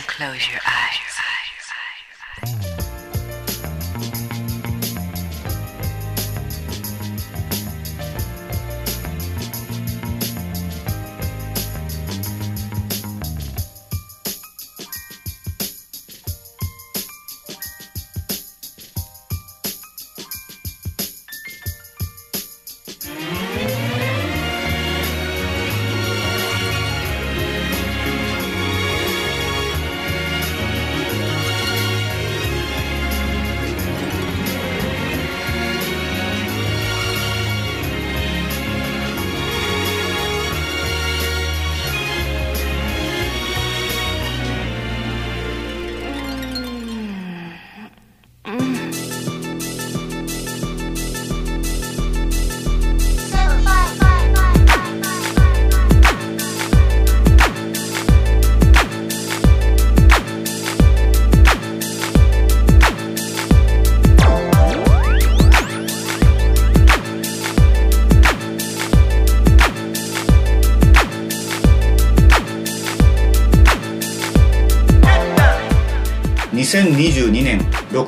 [0.00, 2.71] close your eyes.2022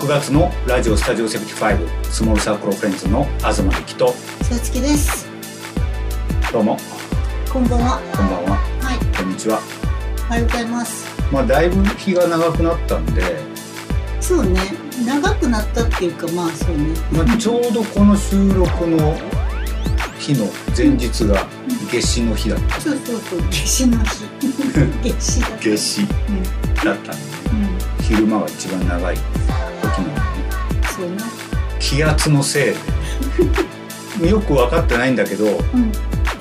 [0.04, 4.08] 6月のラジオスタジオ75スモールサークルフレンズの東力と
[4.42, 5.26] さつきです。
[6.52, 6.76] どうも
[7.50, 8.02] こんばんは。
[8.14, 9.16] こんばんははい。
[9.16, 9.60] こんにちは
[10.28, 11.06] おはようございます。
[11.32, 13.22] まあだいぶ日が長くなったんで、
[14.20, 14.60] そうね。
[15.06, 16.84] 長くなったっていうか、まあそうね。
[17.10, 19.16] まあ、ちょうどこの収録の
[20.18, 21.46] 日の前日が
[21.90, 23.40] 夏至の日だったそうそうそう。
[23.50, 24.24] 夏至の日。
[25.02, 25.56] 夏至だった。
[25.56, 26.42] 夏至うん。
[26.74, 27.22] だったんで
[27.98, 28.04] うん。
[28.04, 29.33] 昼間が一番長い。
[31.94, 35.92] 気圧のせいでよく分かってないんだけどうん。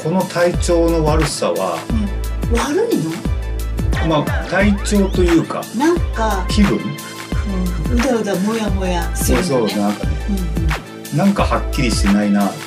[0.03, 2.57] この体調の悪さはうん。
[2.57, 4.07] 悪いの？
[4.07, 6.77] まあ体調というかなんか、気分？
[6.77, 9.73] うん、うだうだもやもやすそうるのね。
[9.73, 10.11] そうなんかね
[11.11, 12.57] うんなんかはっきりしてないなって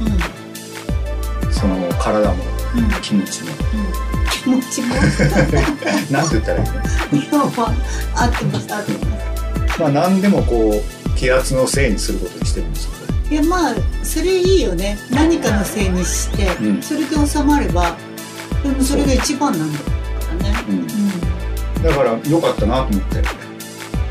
[0.00, 0.06] うん。
[0.06, 0.14] うん。
[0.14, 2.42] いうその体も
[2.76, 2.88] うん。
[3.02, 4.30] 気持ちもうん。
[4.30, 4.94] 気持ちも？
[6.10, 7.44] なんて言ったらいいの？
[8.16, 9.80] 合ってます、合ってます。
[9.80, 13.12] まあ何でもこう気圧のせいにすることにしてるんですけど。
[13.30, 14.98] いやまあそれいいよね。
[15.08, 16.82] 何かのせいにして、うん。
[16.82, 17.96] それで収まれば
[18.64, 19.84] でもそれが一番なんだか
[20.26, 20.64] らね。
[20.68, 20.78] うん。
[20.80, 23.22] うだから良かったなと思って。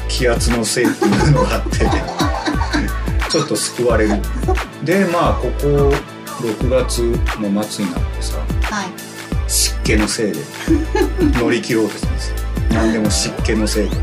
[0.07, 1.79] 気圧のせいっていうのがあって。
[3.29, 4.15] ちょっと救われる。
[4.85, 5.93] でまあここ
[6.39, 6.99] 6月
[7.41, 8.39] の末になってさん
[8.73, 8.85] はい。
[9.49, 10.39] 湿気のせいで
[11.37, 12.33] 乗り切ろうとしてます。
[12.69, 13.97] 何でも湿気のせいで、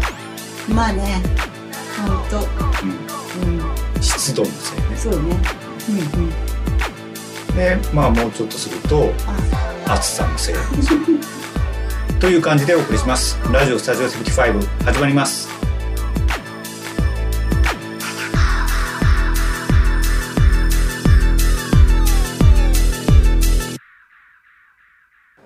[0.68, 1.22] まあね。
[2.06, 2.67] ほん
[4.34, 4.96] とうん、うん湿度のせいね。
[4.96, 5.36] そうね。
[5.88, 7.56] うんうん。
[7.56, 9.94] でまあもうちょっとするとあ。
[9.94, 10.54] 暑さのせい。
[12.20, 13.38] という感じでお送りします。
[13.52, 15.48] ラジオスタジオ75始まります。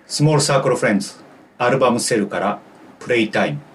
[0.06, 1.12] スモールサークルフレンズ
[1.56, 2.58] アルバムセルから
[2.98, 3.71] プレイタイム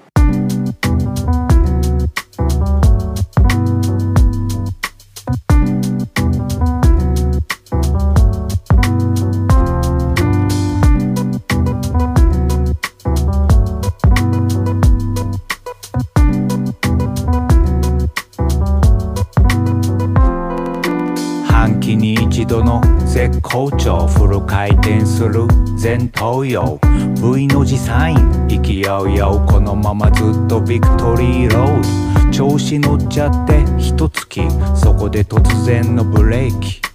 [23.57, 25.47] 好調フル回転する
[25.81, 26.79] 前頭葉。
[27.15, 28.47] V の字サイン。
[28.47, 29.43] 勢いよ。
[29.49, 34.41] このままずっとビクトリーロード調子乗っちゃって一月
[34.75, 36.86] そこで突然のブレーキ。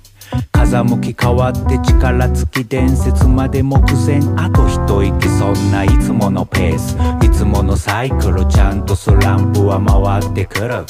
[0.63, 6.97] 風向き変わって力尽き伝説まで目前あと一息そんないつものペース。
[7.27, 10.85] いつものサイクルちゃんとスランプは回ってくる。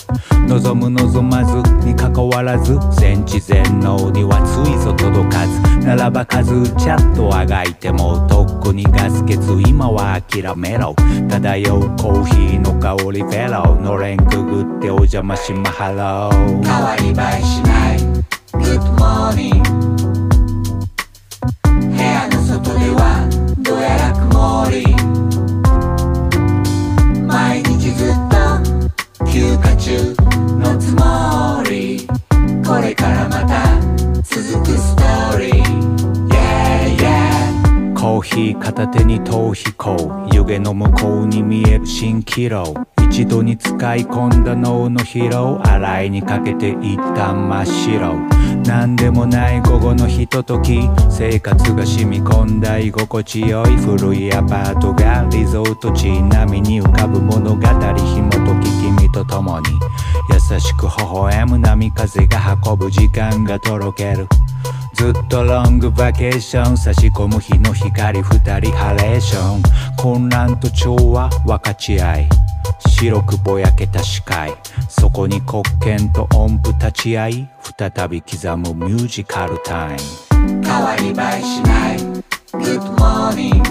[0.46, 5.86] 望む望まずにかかわらず全知全能にはついぞ届かず。
[5.86, 10.94] ならば数ちゃっとあがいてもとっくにガス欠今は諦めろ。
[11.30, 13.80] 漂うコーヒーの香りフェロー。
[13.80, 16.62] のれんくぐってお邪魔しまハロー。
[16.62, 18.01] 変わり映えしない。
[18.62, 19.62] Good morning.
[21.62, 23.28] 部屋の外では
[23.58, 24.86] どやら曇り。
[27.26, 28.34] 毎日ずっと
[29.26, 30.14] 休暇中
[30.58, 32.06] のつもり。
[32.64, 33.80] これからまた
[34.22, 35.62] 続くストーリー。
[36.28, 37.94] Yeah yeah.
[37.98, 42.74] コーヒー片手に逃避行湯気の向こうに見える蜃気楼。
[43.10, 48.41] 一度に使い込んだ脳の疲労洗いにかけて一旦真っ白。
[48.66, 50.80] 何でもない午後のひととき。
[51.10, 59.66] 生活が染み込んだ居心地よい古いアパートがリゾート地並みに浮かぶ物語紐解き君と共に。
[60.52, 64.28] 優しく微笑む波風が運ぶ時間がとろける。
[64.94, 66.76] ずっとロングバケーション。
[66.76, 69.62] 差し込む日の光二人ハレーション。
[69.96, 72.28] 混乱と調和分かち合い。
[72.88, 74.54] 白くぼやけた視界。
[74.88, 77.48] そこに黒鍵と音符立ち会い。
[77.78, 79.98] 再び刻むミュージカルタイム。
[80.62, 81.98] 変わり映えしない。
[82.52, 83.62] Good morning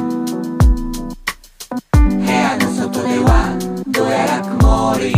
[2.01, 3.55] 部屋の外では
[3.87, 5.13] どうやら曇り。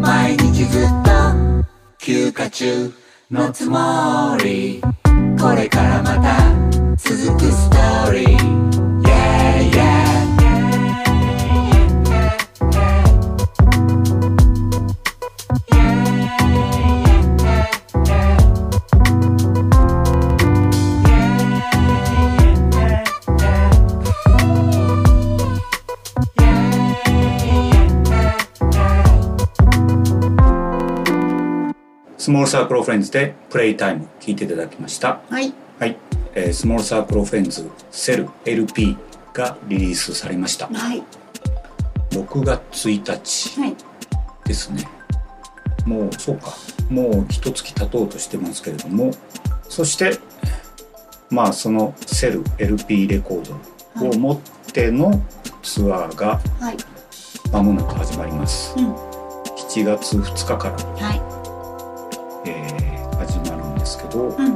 [0.00, 1.10] 毎日ずっと
[1.98, 3.05] 休暇中。
[3.28, 4.80] のつもり。
[5.40, 8.65] これからまた続くストーリー。
[32.26, 35.20] スモールサークルフレンズ」で「プレイタイム」聞いていただきました。
[35.30, 35.54] はい。
[35.78, 35.96] はい、
[36.34, 38.96] えースモールサークルフレンズセル LP
[39.32, 40.66] がリリースされました。
[40.66, 41.04] はい。
[42.10, 43.76] 6月1日はい。
[44.44, 44.88] ですね。
[45.84, 46.52] もうそうか。
[46.90, 49.12] もう一月経とうとしてますけれども。
[49.68, 50.18] そして
[51.30, 54.38] まあそのセル LP レコードを持っ
[54.72, 55.22] ての
[55.62, 56.76] ツアーがはい。
[57.52, 58.74] 間もなく始まります。
[58.76, 58.92] うん。
[58.92, 61.25] 7月2日から、はい
[62.46, 64.54] えー始まるんですけど、うん。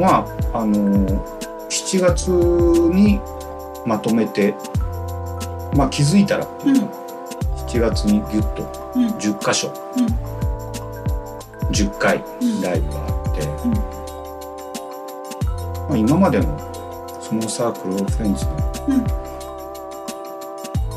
[0.00, 3.18] まああのー7月に
[3.86, 4.54] まとめて
[5.74, 6.54] まあ気づいたらうか、
[7.66, 8.62] 7月にギュッと
[8.94, 9.06] うん。
[9.12, 10.06] 10箇所、うん。
[11.70, 12.60] 10回うん。
[12.60, 13.72] ライブがあって、うん。
[15.88, 16.58] まあ、今までの
[17.20, 18.46] そのサークル・オブ・フレンズ
[18.88, 18.98] うん。
[18.98, 19.06] の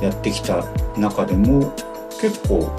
[0.01, 0.63] やってきた
[0.97, 1.73] 中でも
[2.19, 2.69] 結構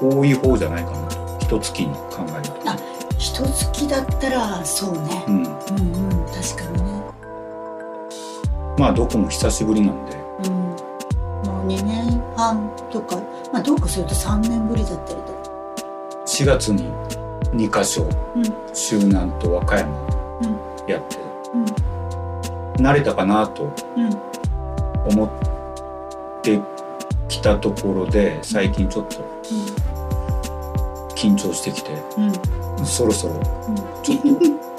[0.00, 0.98] 多い方じゃないかな。
[1.40, 2.70] 一月に考えると。
[2.70, 2.76] あ
[3.18, 5.24] 一月だったらそうね。
[5.26, 7.02] うん、うんうん確かにね。
[8.78, 10.16] まあどこも久しぶりなんで。
[10.44, 10.52] うん。
[10.52, 13.16] もう2年半とか。
[13.52, 15.38] まあどうかすると3年ぶりだったりとか。
[16.26, 16.84] 4月に
[17.54, 18.44] 2カ所うん。
[18.74, 19.88] 周南と和歌山
[20.42, 20.46] う
[20.86, 20.90] ん。
[20.90, 21.16] やって。
[21.54, 22.84] うん。
[22.86, 23.64] 慣れたかなと
[23.96, 24.10] うん。
[25.10, 25.30] 思っ
[26.42, 26.60] て
[27.28, 29.16] きたところで最近ちょっと
[31.18, 32.20] 緊張してきてう
[32.82, 32.86] ん。
[32.86, 34.28] そろそろうんちょっと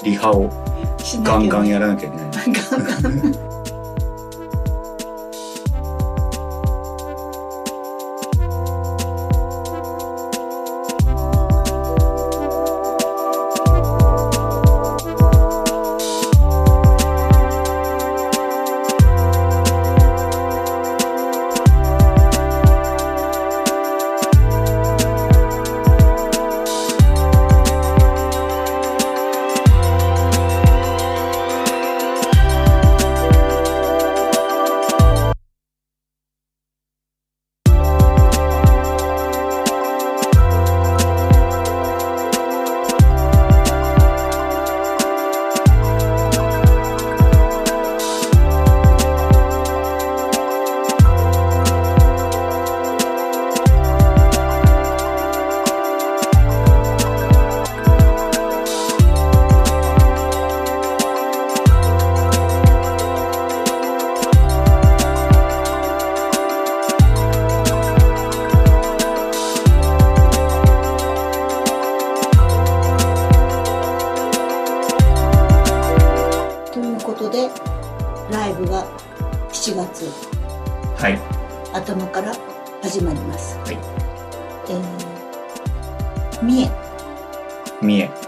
[0.04, 0.48] リハを
[1.22, 3.49] ガンガンやらなきゃいけない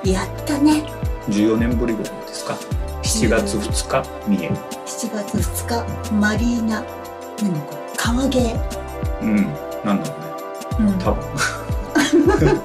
[0.05, 0.85] やったね。
[1.29, 2.55] 14年ぶりぐらいですか
[3.03, 4.49] ？7月2日三重。
[4.49, 4.55] 7
[4.87, 5.69] 月2
[6.11, 6.83] 日マリーナ。
[7.43, 7.79] 何これ？
[7.97, 8.57] 川芸。
[9.23, 9.37] うん。
[9.85, 10.17] なんだろ
[10.79, 10.91] うね。
[10.93, 10.99] うん。
[10.99, 11.23] 多分。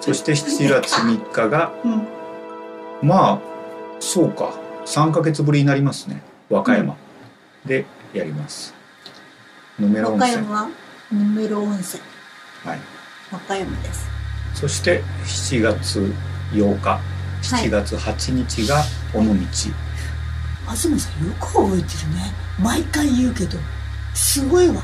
[0.00, 2.06] そして7月3日がうん。
[3.02, 3.38] まあ
[4.00, 4.52] そうか。
[4.86, 6.22] 3ヶ月ぶりになりますね。
[6.48, 6.96] 和歌山。
[7.66, 8.72] でやります。
[9.78, 10.30] 野村和温泉。
[10.32, 10.68] 歌山は
[11.12, 12.02] ヌメロ温泉。
[12.64, 12.78] はい。
[13.30, 14.06] 和歌山です。
[14.58, 16.12] そして7月
[16.52, 17.00] 8日
[17.42, 18.82] 7月8日が
[19.14, 19.30] 尾道、
[20.70, 22.32] 東さんよく覚えてるね。
[22.58, 23.56] 毎回言うけど
[24.14, 24.74] すごいわ。
[24.74, 24.76] い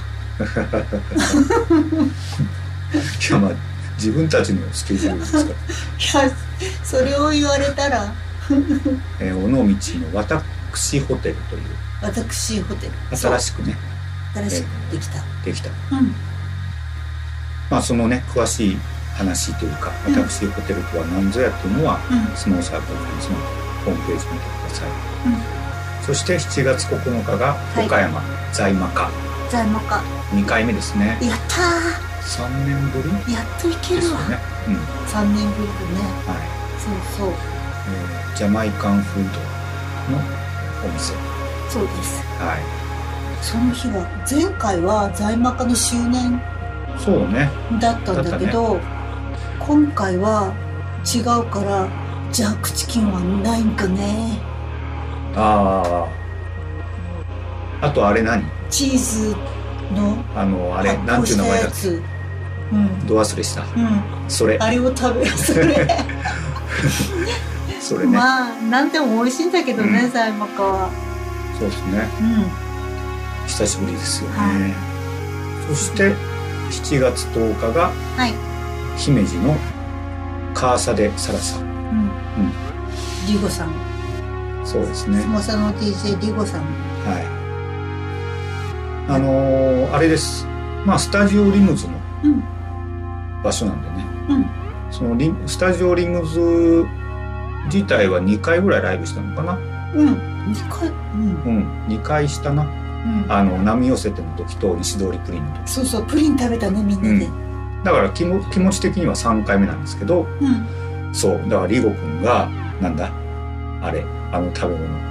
[3.32, 3.52] やまあ
[3.96, 5.38] 自分たちのスケジュールですか？
[5.42, 6.36] ら、 いや
[6.84, 8.12] それを言われたら。
[9.18, 11.62] えー尾道の私ホテルという。
[12.02, 13.16] 私ホテル。
[13.16, 13.76] 新しくね。
[14.34, 15.22] 新しくできた。
[15.44, 15.70] できた。
[15.92, 16.14] うん。
[17.70, 18.78] まあそのね詳しい
[19.14, 22.36] 話というかうん私ホテルとは何ぞやっていうのは、うん。
[22.36, 23.36] スノーサークルフェンスの
[23.84, 26.04] ホームページ見てください、うん。
[26.04, 28.20] そして7月9日が岡山、
[28.52, 29.10] 在魔科
[29.50, 30.02] 材木か
[30.32, 31.18] 2回目ですね。
[31.22, 31.62] やった
[32.26, 33.10] 3年ぶり？
[33.10, 34.74] ーやっといけるわ、ね、うん。
[35.06, 36.00] 3年ぶりでね。
[36.26, 36.80] はい。
[36.80, 37.28] そうそう。
[37.28, 39.38] えージャマイカンフード
[40.10, 40.18] の
[40.84, 41.14] お店。
[41.70, 42.20] そうです。
[42.40, 42.58] は
[43.40, 46.40] その日は前回は在魔科の周年い
[46.98, 47.48] そうね。
[47.80, 48.80] だったんだけど
[49.66, 50.52] 今回は
[51.06, 51.88] 違うから
[52.30, 54.38] ジャークチキンはないんかね。
[55.34, 56.06] あ
[57.80, 58.44] ああとあれ何？
[58.68, 59.34] チーズ
[59.94, 62.02] のあのあれ発なんていう名前だっ酵したやつ。
[62.72, 62.88] うん。
[63.00, 63.62] けど忘れした。
[63.62, 64.02] うん。
[64.28, 64.58] それ。
[64.60, 65.88] あれを食べるそれ。
[67.80, 70.10] それね、まあ何でも美味しいんだけどねうん。
[70.10, 70.90] 在魔科は。
[71.58, 72.06] そうですね。
[72.20, 72.46] うん。
[73.46, 75.74] 久しぶりですよね、はい。
[75.74, 76.14] そして
[76.70, 78.53] 7月10日がはい
[78.96, 79.56] 姫路の
[80.54, 81.58] カーサデサラサ。
[81.58, 82.10] うん。
[83.26, 83.72] リゴさん。
[84.64, 85.20] そうですね。
[85.20, 86.60] スモサの DJ リゴさん。
[86.62, 89.10] はい。
[89.10, 90.46] あのーあれです。
[90.86, 92.42] まあスタジオリムズのうん。
[93.42, 94.06] 場所なんでね。
[94.28, 94.46] うん。
[94.90, 96.86] そのリスタジオリムズ
[97.66, 99.58] 自体は2回ぐらいライブしたのかな。
[99.94, 100.08] うん。
[100.52, 100.88] 2回。
[100.88, 101.42] うん。
[101.44, 101.86] うん。
[101.88, 102.62] 2回したな。
[102.62, 103.26] うん。
[103.28, 105.70] あの波寄せての時と西通りプリンの時。
[105.70, 107.28] そうそうプリン食べたねみんなで
[107.84, 111.14] だから気も気持ち的には3回目なんですけどうん。
[111.14, 111.42] そう。
[111.48, 112.48] だからリゴくんが
[112.80, 113.10] なんだ？
[113.82, 115.04] あれあの食べ物。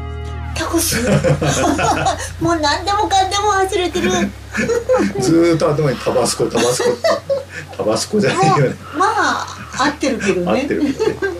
[0.55, 0.97] タコス？
[2.41, 4.09] もう何でもかんでも忘れてる。
[5.19, 6.89] ずーっと頭にタバスコタバスコ
[7.77, 8.75] タバスコじゃないよね。
[8.97, 9.47] まあ
[9.79, 10.61] 合ってるけどね。
[10.61, 10.81] 合ってる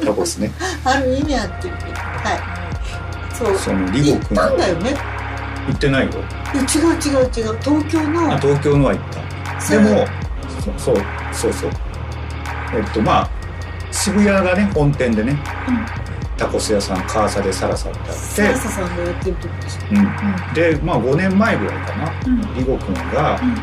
[0.06, 0.52] タコスね。
[0.86, 1.92] ある意味合ってるけど。
[1.92, 3.36] はい。
[3.36, 3.58] そう。
[3.58, 4.96] そのリ行っゴくんたんだよね。
[5.68, 6.12] 行ってないよ。
[6.54, 7.58] 違う違う違う。
[7.62, 8.34] 東京の。
[8.34, 9.70] あ東京のは行った。
[9.72, 10.06] でも
[10.78, 10.96] そそう
[11.34, 11.72] そうそう。
[12.76, 13.30] えっとまあ
[13.92, 15.32] 渋谷がね本店でね
[15.68, 15.86] うん。
[16.36, 19.98] タコス屋さんカーサでサラサってあサってラサさんがやってる時でしょうん。
[20.02, 22.42] うでまあ5年前ぐらいかなうん。
[22.42, 23.56] うんリゴくんがうん。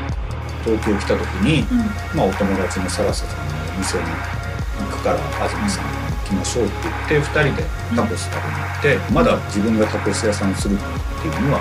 [0.63, 1.79] 東京来た時に、うん。
[2.15, 6.75] まあ、お友達のサラサさんのお店に行くから東さんに行きましょうって
[7.09, 7.63] 言って2人で
[7.97, 10.79] タコス食べに行って、まだ自分がタコス屋さんするっ
[11.23, 11.61] ていうのは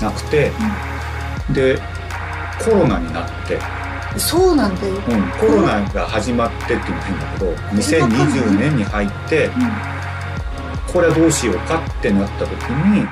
[0.00, 0.52] なくて、
[1.52, 1.80] で
[2.64, 3.87] コロナになって、うん
[4.18, 4.94] そうなんだよ。
[4.94, 5.00] うん、
[5.38, 9.52] コロナが始まってっていうのは変だけど2020年に入ってうん。
[10.92, 13.08] これはどうしようかってなった時にうん。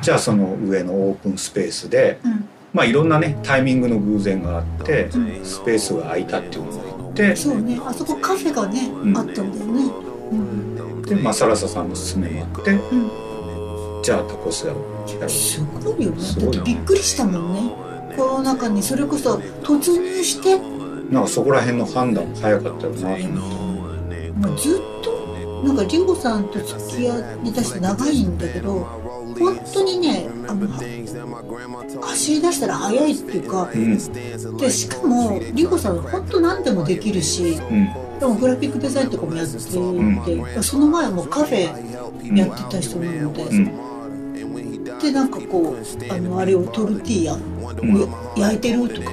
[0.00, 2.48] じゃあその上のオープンスペースでうん。
[2.72, 5.44] まあいろんなねタイミングの偶然があってうん。
[5.44, 7.80] スペースが空いたっていうのがあってそうね。
[7.84, 9.16] あそこカフェがね、ん。
[9.16, 9.92] あったんだよね。
[10.32, 14.02] うんで、まあ、サラサさんの勧めもあってうん。
[14.02, 16.62] じゃあタコスやろうすごいよね。
[16.64, 17.85] びっくりしたもんね
[18.16, 20.76] コロナ禍にそれこそ突入して。
[21.10, 23.18] なんかそこら辺の判断も早かったよなと思っ
[24.10, 25.16] てもうずっと
[25.64, 28.80] なんかリゴさんと付き合い出して長いんだけど
[29.38, 30.68] 本当にねあの
[32.02, 33.96] 走り出したら早いっていうかうん。
[34.58, 38.18] でしかもリゴさんは本当何でもできるしうん。
[38.18, 39.60] でもグラフィックデザインとかもやってて、
[40.62, 41.60] その前はもうカフェ
[42.34, 44.98] やってた人なので、うん。
[44.98, 47.38] でなんかこうあのあれをトルティーヤを
[48.36, 49.10] 焼いてるとか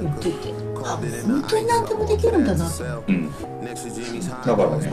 [0.00, 3.30] 言っててあ本当に何でもできるんだなとうん。
[3.30, 4.90] だからね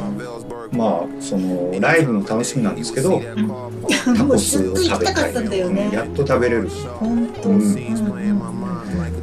[0.71, 5.91] まあそのライブも楽しみなんですけどタもうコスを食べたいねうん。
[5.91, 6.69] やっと食べれる。
[6.69, 7.75] 本当、ううん。
[7.75, 7.77] ん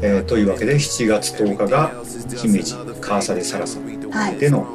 [0.02, 1.92] えーというわけで7月10日が
[2.36, 3.78] 姫路カーサラサ
[4.10, 4.66] はいでの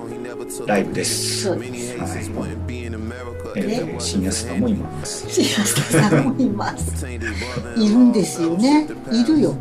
[0.65, 1.43] ライブです。
[1.43, 1.98] そうです。
[1.98, 2.80] はい。
[3.55, 5.29] えーと新安さんもいます。
[5.29, 7.08] シアスタさんもいます。
[7.08, 8.88] いるんですよね。
[9.12, 9.55] いるよ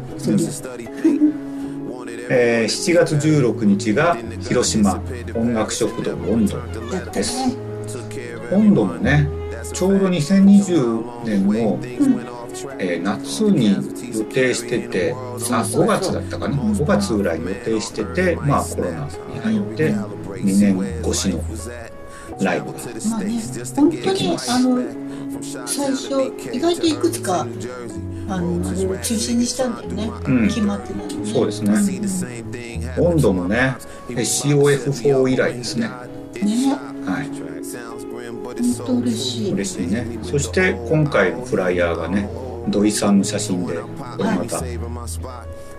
[2.32, 5.02] えー7月16日が広島
[5.34, 6.58] 音楽食堂温度
[7.12, 7.46] です。
[7.48, 7.56] ね
[8.52, 9.28] 温度もね、
[9.72, 11.78] ちょうど2020年の、
[12.78, 13.76] えー夏に
[14.12, 21.40] 予定してて、あ5月だったかな、5月ぐらいに予定してて、まあコロナに入って2年越しの
[22.44, 22.78] ライブが。
[23.10, 23.40] まあね
[23.76, 24.82] 本当にあの
[25.66, 27.40] 最初意外といくつか
[28.28, 31.74] あのあれを中止にしたんだよね、うん決まってないのねそうですね。
[32.98, 33.76] 温度もね、
[34.08, 35.88] SCOF4 以来ですね。
[35.88, 37.50] ねはい。
[38.60, 42.28] 本当嬉しい嬉しいねそして今回のフライヤーがね
[42.68, 44.62] 土井さんの写真でこれまた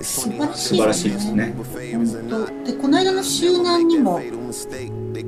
[0.04, 1.54] 素晴らしいらしいですね。
[1.56, 2.46] 本当。
[2.72, 4.20] でこの間の周年にも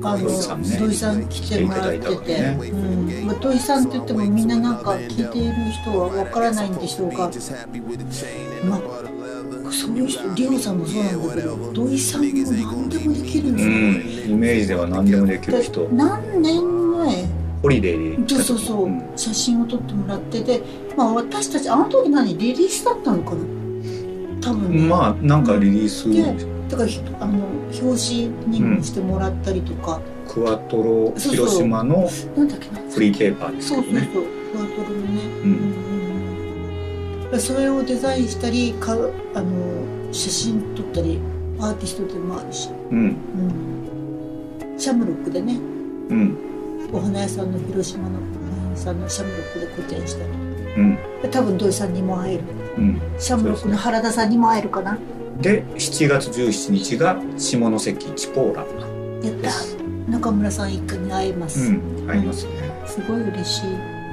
[0.02, 2.58] あの土井さん来てもらってて、来てね。
[2.60, 2.74] う
[3.22, 3.26] ん。
[3.26, 7.30] まあ、土井さんって言ってもみんななんか聞いている人はわからないんでしょうが、まあ、
[9.72, 14.38] そういう人リオさんもそうなんだけど土井さんも何でもできるんうですよ、ん。
[14.38, 15.80] イメージでは何でもできる人。
[15.88, 17.24] で何年前？
[17.62, 20.62] ホリデーでそうそうそう、ん写真を撮ってもらってて、
[20.98, 23.53] まあ、私たちあの時何リリースだったのかな？
[24.44, 26.10] 多分ね、まあなんかリリース。
[26.10, 26.22] で
[26.68, 32.80] だからひあの表紙にもしてもらったりとか、クワトロ広島のなんだっけな。
[32.90, 34.00] フリーペーパーですそうそうそう。
[34.00, 35.50] けどねクワトロのね、うん。
[35.50, 38.92] うんうんそれをデザインしたりか
[39.34, 41.18] あの写真撮ったり
[41.58, 42.98] アーティストでもあるし、うん。
[44.60, 45.54] うん、シャムロックでね。
[46.10, 46.36] うん。
[46.92, 48.22] お花屋さんの広島のお
[48.54, 50.30] 花屋さんのシャムロックで個展したり。
[50.76, 50.98] うん。
[51.22, 52.44] で多分土井さんにも会える
[52.76, 53.00] うん。
[53.18, 54.98] シャムロックの原田さんにも会えるかな？
[55.40, 58.64] で7月17日が下関チポーラ。
[59.28, 60.10] やった。
[60.10, 62.52] 中村さん一家に会えます、うんありますね、
[62.86, 63.62] すごい嬉しい、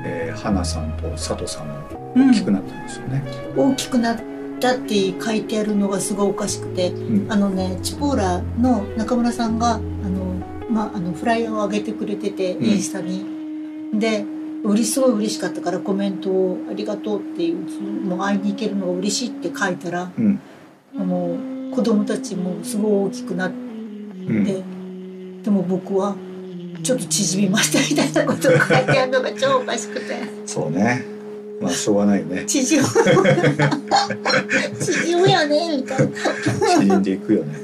[0.05, 1.73] えー、花さんと佐藤さんも
[2.15, 2.31] うん。
[2.31, 3.23] 大きくなったんですよね、
[3.57, 4.19] 大きくなっ
[4.61, 7.31] たって書いてあるのがすごいおかしくてうん。
[7.31, 10.35] あのねチポーラの中村さんがあの、
[10.69, 12.63] まあ、あのフライヤーを上げてくれてて、ん。
[12.63, 13.25] インスタに。
[13.93, 14.25] で
[14.63, 17.57] うれすごい嬉しかったからコメントを「ありがとう」っていう
[18.05, 20.39] もう会いに行けるのが嬉しいって書いたらうん。
[20.93, 21.37] あの
[21.73, 23.59] 子供たちもすごい大きくなって、う
[24.33, 25.41] ん。
[25.41, 26.15] でも僕は
[26.83, 30.17] ちょっと縮みましたみたいなことを書いてあるのが超おかしくて。
[30.45, 31.05] そうね。
[31.61, 32.43] まあしょうがないよね。
[32.45, 32.87] 縮む。
[34.79, 36.07] 縮むよねみたいな。
[36.79, 37.57] 縮んでいくよね、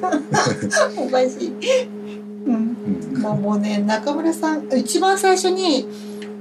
[0.98, 1.52] おかしい。
[2.46, 2.78] うん。
[3.14, 3.22] うん。
[3.22, 5.86] まあもうね中村さん一番最初に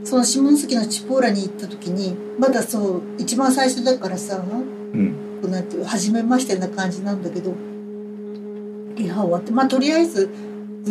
[0.06, 4.40] その下関のチポーラに行った時にまだそう一番最初だからさう
[4.96, 5.40] ん。
[5.42, 7.52] こうなんていう初めましてな感じなんだけど
[8.94, 10.30] リハ終わってまあとりあえず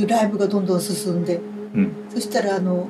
[0.05, 1.39] ライブがどんどん進んで
[1.73, 1.93] うん。
[2.09, 2.87] そしたらあの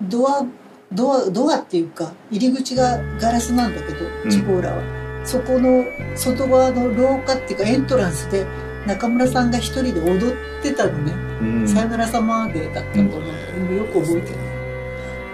[0.00, 0.46] ドア
[0.92, 4.30] ドアドアっていうか入り口がガラスなんだけど、うん。
[4.30, 4.82] チポーラは。
[5.24, 8.46] そこの外側の廊下っていうかエントランスで
[8.86, 11.12] 中村さんが一人で踊ってたのね。
[11.42, 11.68] うん。
[11.68, 14.47] さよなら様でだったと思うんだけど、よく覚えてる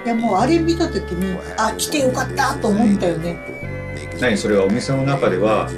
[0.05, 3.39] いやもうあれ見た時にあ来てよかったと思ったよね。
[4.21, 5.69] 何それはお店の中では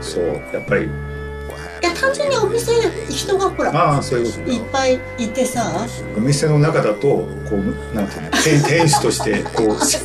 [0.00, 0.84] そうやっぱり。
[0.86, 2.72] いや単純にお店
[3.10, 5.86] 人がほらああそういうこといっぱいいてさ。
[6.16, 9.98] お店の中だとこうなんていうの店店主としてこう し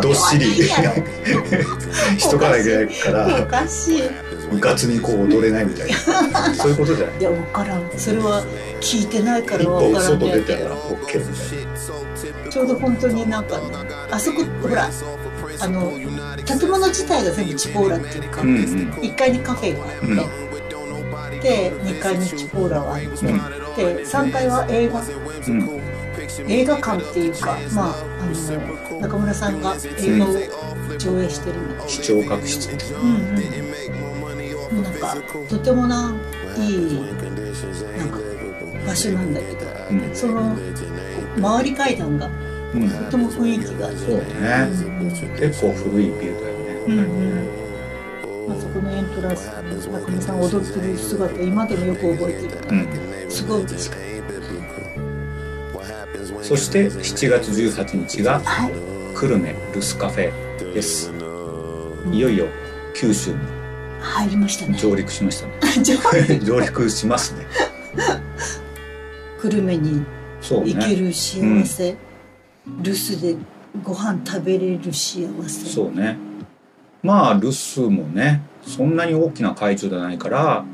[0.00, 0.62] どっしり。
[0.62, 4.02] しと かなきゃいけないかろおらかしい
[4.50, 6.54] 部活にこう踊れないみたいな。
[6.54, 7.16] そういうことじゃない。
[7.18, 7.90] いや分からん。
[7.96, 8.44] それは
[8.80, 10.06] 聞いてないから分からん。
[10.08, 12.50] 外出たら OK みたいな。
[12.50, 13.60] ちょうど本当になんか
[14.10, 14.88] あそこほら
[15.60, 15.92] あの
[16.44, 18.56] 建物自体が全部チポーラっていうか、うんうん。
[19.02, 20.26] 1階にカフェがあ
[21.28, 25.80] って、で2階にチポーラがあって、で3階は映画うん。
[26.48, 30.32] 映画館っていうかまああの中村さんが映画を
[30.98, 32.98] 上映してるの視聴覚室みたいな。
[32.98, 34.05] うんうん
[34.82, 35.16] なんか
[35.48, 36.14] とてもな
[36.58, 36.94] いい
[37.98, 38.18] なんか
[38.86, 40.56] 場所なんだけど、うんその
[41.36, 42.30] 周り階段が
[42.74, 44.24] うんとても雰囲気があって、そうね
[45.38, 46.98] 結構古いビルだよねうん。
[46.98, 47.48] うん
[48.48, 53.30] あそこのエントランスで中村さんが踊ってる姿今でもよく覚えてる。
[53.30, 54.00] すごい嬉しかっ
[56.42, 58.72] そして7月18日がたはい。
[59.14, 61.10] 久留米ルスカフェです。
[62.12, 62.46] いよいよ
[62.94, 63.55] 九州に
[64.06, 64.78] 入りましたね。
[64.78, 65.52] 上陸しましたね。
[66.44, 66.88] 上陸。
[66.90, 67.46] しますね。
[69.42, 70.04] 久留米に
[70.40, 71.96] 行ける幸せ、
[72.82, 73.36] 留守で
[73.82, 75.68] ご飯食べれる幸せ。
[75.68, 76.16] そうね。
[77.02, 80.64] まあ留守もねそんなに大きな会場じゃないから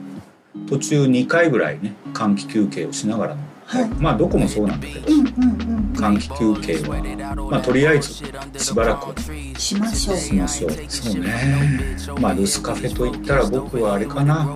[0.67, 3.41] 途中2回ぐらいね換気休憩をしながらの、
[3.73, 3.89] はい。
[3.99, 5.13] まあどこもそうなんだけど。
[5.13, 10.17] うんうん換気休憩はまあとりあえずしばらくうんしましょう。
[10.17, 10.71] しましょう。
[10.89, 11.97] そうね。
[12.21, 14.49] まあ留守カフェといったら僕はあれかな。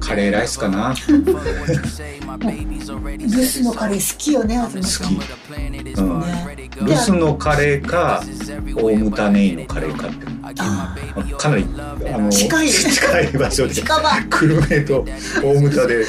[0.00, 0.94] カレーライスかな。
[1.06, 1.34] 留守
[3.62, 6.00] のカレー好きよね好き。
[6.00, 6.20] うん。
[6.20, 6.70] ね。
[6.82, 8.22] 留守のカレーか
[8.74, 10.26] 大牟田ネイのカレーかって
[11.36, 12.68] かなりあの 近い
[13.38, 13.74] 場所で。
[13.74, 14.10] 近場。
[14.30, 15.04] 久留米と
[15.42, 16.06] 大牟田で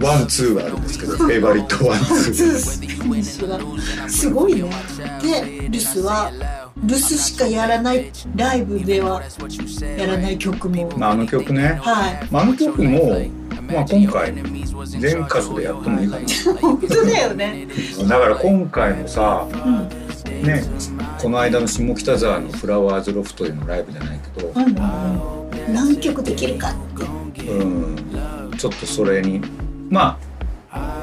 [0.00, 2.86] ワンツーがあるんですけど フェイバリットワンツー。
[4.08, 4.70] すごいね
[5.22, 6.30] で留守は
[6.84, 9.22] 留守しかやらないライブでは
[9.96, 10.92] やらない曲も。
[10.96, 12.28] まああの曲ね、はい。
[12.30, 13.18] まあ、あの曲も
[13.72, 14.34] まあ今回
[14.98, 16.18] 全カ所でやってもいいか
[16.60, 17.66] 本当だよね。
[18.02, 19.88] なだから今回のさうん。
[20.42, 20.62] ね
[21.18, 25.74] この間の下北沢のフラワーズロフトでのライブじゃないけどうんうん。
[25.74, 27.42] 何曲できるかって。
[27.44, 27.96] うん。
[28.56, 29.40] ちょっとそれに
[29.88, 30.18] ま
[30.70, 31.02] あ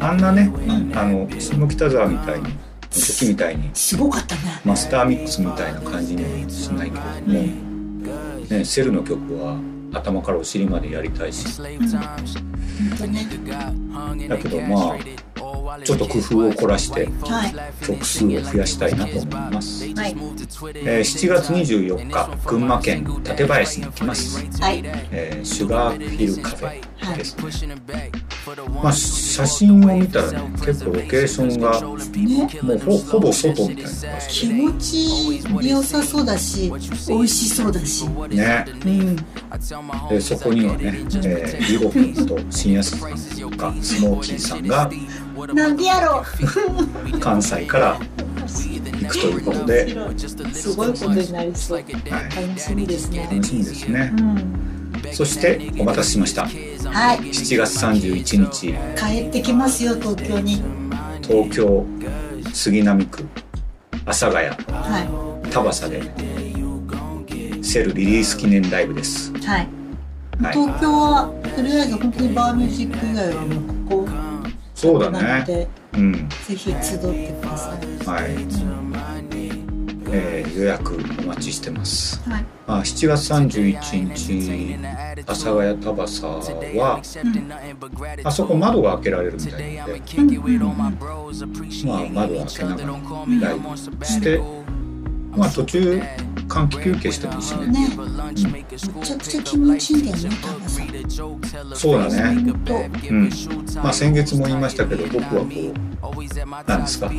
[0.00, 0.50] あんなね
[0.94, 2.56] あの下北沢みたいに
[2.90, 4.40] 時みたいにすごかったね。
[4.64, 9.60] マスターミックスみたいな感じにはしないけども、ね、セルの曲は
[9.92, 11.46] 頭からお尻までやりたいし。
[11.58, 13.26] 本当ね
[14.28, 14.98] だけどまあ
[15.84, 17.54] ちょっと工夫を凝らしてはい。
[17.84, 19.94] 曲数を増やしたいなと思います、はい。
[19.94, 24.82] えー7月24日群馬県館林に行きます、はい。
[25.10, 27.76] えーシュガーヒルカフェですね、
[28.82, 33.90] まあ写真を見たらね結構ロケーションがねもうほほぼ外みたいな。
[33.90, 38.06] 場所気持ち良さそうだし美味しそうだし。
[38.06, 38.64] ね。
[38.84, 39.16] うん
[40.08, 44.90] でそこにはね、えー、リゴ君と新安さんとかスモーキーさんが
[45.54, 46.22] なんでやろ
[47.20, 47.98] 関西から
[49.00, 50.18] 行くということでう
[50.52, 51.78] すごいことになりそう。
[51.78, 53.28] 楽しみですね。
[53.30, 54.12] 楽しみですね。
[54.18, 55.12] うん。
[55.12, 56.42] そしてお待たせしました。
[56.42, 56.48] は
[57.14, 57.18] い。
[57.18, 58.74] 7月31日。
[58.96, 60.62] 帰ってきますよ東京に。
[61.22, 61.86] 東京
[62.52, 63.24] 杉並区
[64.04, 64.48] 阿佐ヶ谷。
[64.48, 66.02] は田端で
[67.68, 69.30] セルリリース記念ライブです。
[69.30, 69.68] いはい。
[70.40, 70.52] はい。
[70.54, 74.08] 東京はとりあえず本当にバーミュージック以外はもうここ
[74.74, 75.68] そうだね。
[75.92, 78.06] うんぜひ集ってください。
[78.06, 78.30] はい、
[80.10, 82.26] えー予約お待ちしてます。
[82.26, 82.44] はい。
[82.66, 84.74] あ7月31日
[85.24, 87.02] 阿佐ヶ谷田端は、
[88.24, 90.00] あそこ窓が開けられるみたいなので、
[91.84, 94.40] まあ窓を開けながらライブして
[95.38, 96.02] まあ途中
[96.48, 97.66] 換気休憩してもいいしね。
[97.66, 97.88] ね。
[98.52, 100.36] めちゃくちゃ気持ちいいんだよね
[101.74, 102.52] そうだね。
[103.10, 103.30] うん。
[103.76, 107.10] まあ先月も言いましたけど僕はこうなんですか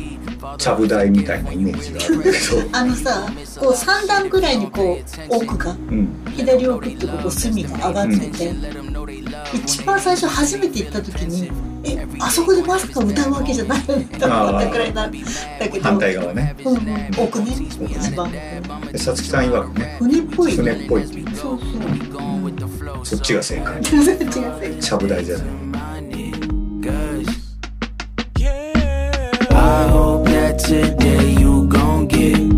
[0.58, 2.36] ちゃぶ台みたいなイメージがあるんだけど。
[2.76, 3.26] あのさ
[3.58, 4.98] こう3段ぐらいにこ
[5.30, 6.08] う奥がうん。
[6.36, 8.54] 左奥ってここ隅が上がってて、
[9.54, 11.50] 一番最初初めて行った時に
[11.84, 15.18] えあそこでまさか歌うわけじゃないよねと思ったくらいなんだ
[15.68, 16.56] けど反対側ね。
[16.64, 18.30] うんうん、奥ね一番。
[18.30, 19.96] でさつきさん曰くね。
[19.98, 20.56] 船っぽい。
[20.56, 21.06] 船っぽい。
[21.06, 21.60] そうそう、う
[22.50, 23.82] ん、そっちが正解。
[23.82, 25.46] 全然違う違うちゃぶ台じゃない。
[29.52, 32.49] I hope that today you gon' get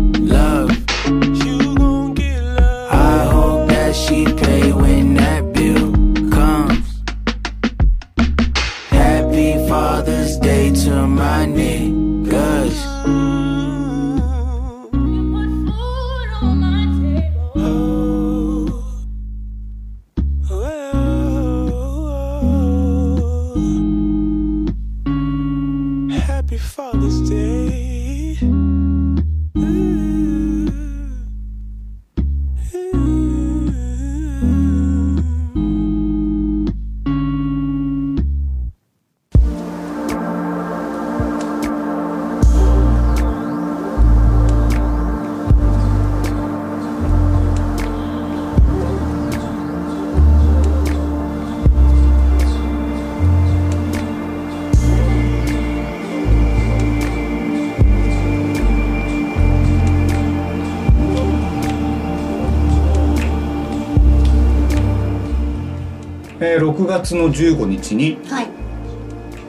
[66.83, 68.47] 6月の15日にはい。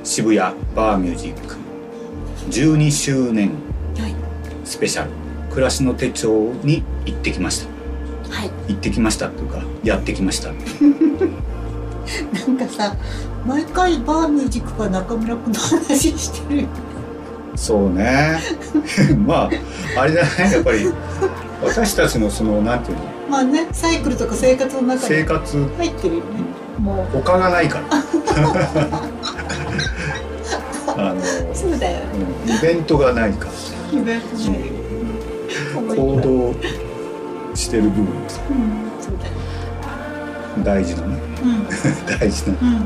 [0.05, 1.57] 渋谷バーミュージック
[2.49, 3.51] 12周年
[3.99, 4.15] はい。
[4.65, 5.11] スペシャル
[5.51, 8.33] 暮らしの手帳に行ってきました。
[8.33, 8.51] はい。
[8.69, 10.53] 行ってきましたっていうかやってきました。
[12.47, 12.95] なんかさ
[13.45, 16.63] 毎回バーミュージックか中村君の話してる。
[16.63, 16.69] よ
[17.57, 18.39] そうね。
[19.27, 19.51] ま
[19.97, 20.89] ああれじゃないやっぱり
[21.65, 23.05] 私たちのそのなんていうの？
[23.29, 25.57] まあねサイクルとか生活の中に生活。
[25.79, 27.87] 入ってるよねも他がないから。
[30.97, 31.21] あの、う
[31.53, 31.99] そうだよ。
[31.99, 32.05] ね
[32.47, 33.53] うんイベントがないから。
[33.99, 34.75] イベントないよ
[35.89, 36.55] 行動
[37.55, 38.05] してる部分。
[38.05, 38.09] うん
[39.01, 39.33] そうだよ。
[40.65, 41.19] 大事なね。
[41.43, 41.67] うん。
[42.19, 42.69] 大事な、うん。
[42.69, 42.85] うん。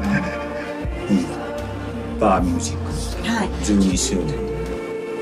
[2.19, 3.29] バーミュージック。
[3.29, 3.49] はい。
[3.63, 4.49] 12周年。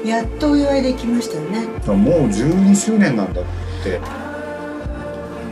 [0.06, 1.66] やっとお祝いできましたよね。
[1.86, 3.44] もう12周年なんだっ
[3.82, 4.00] て。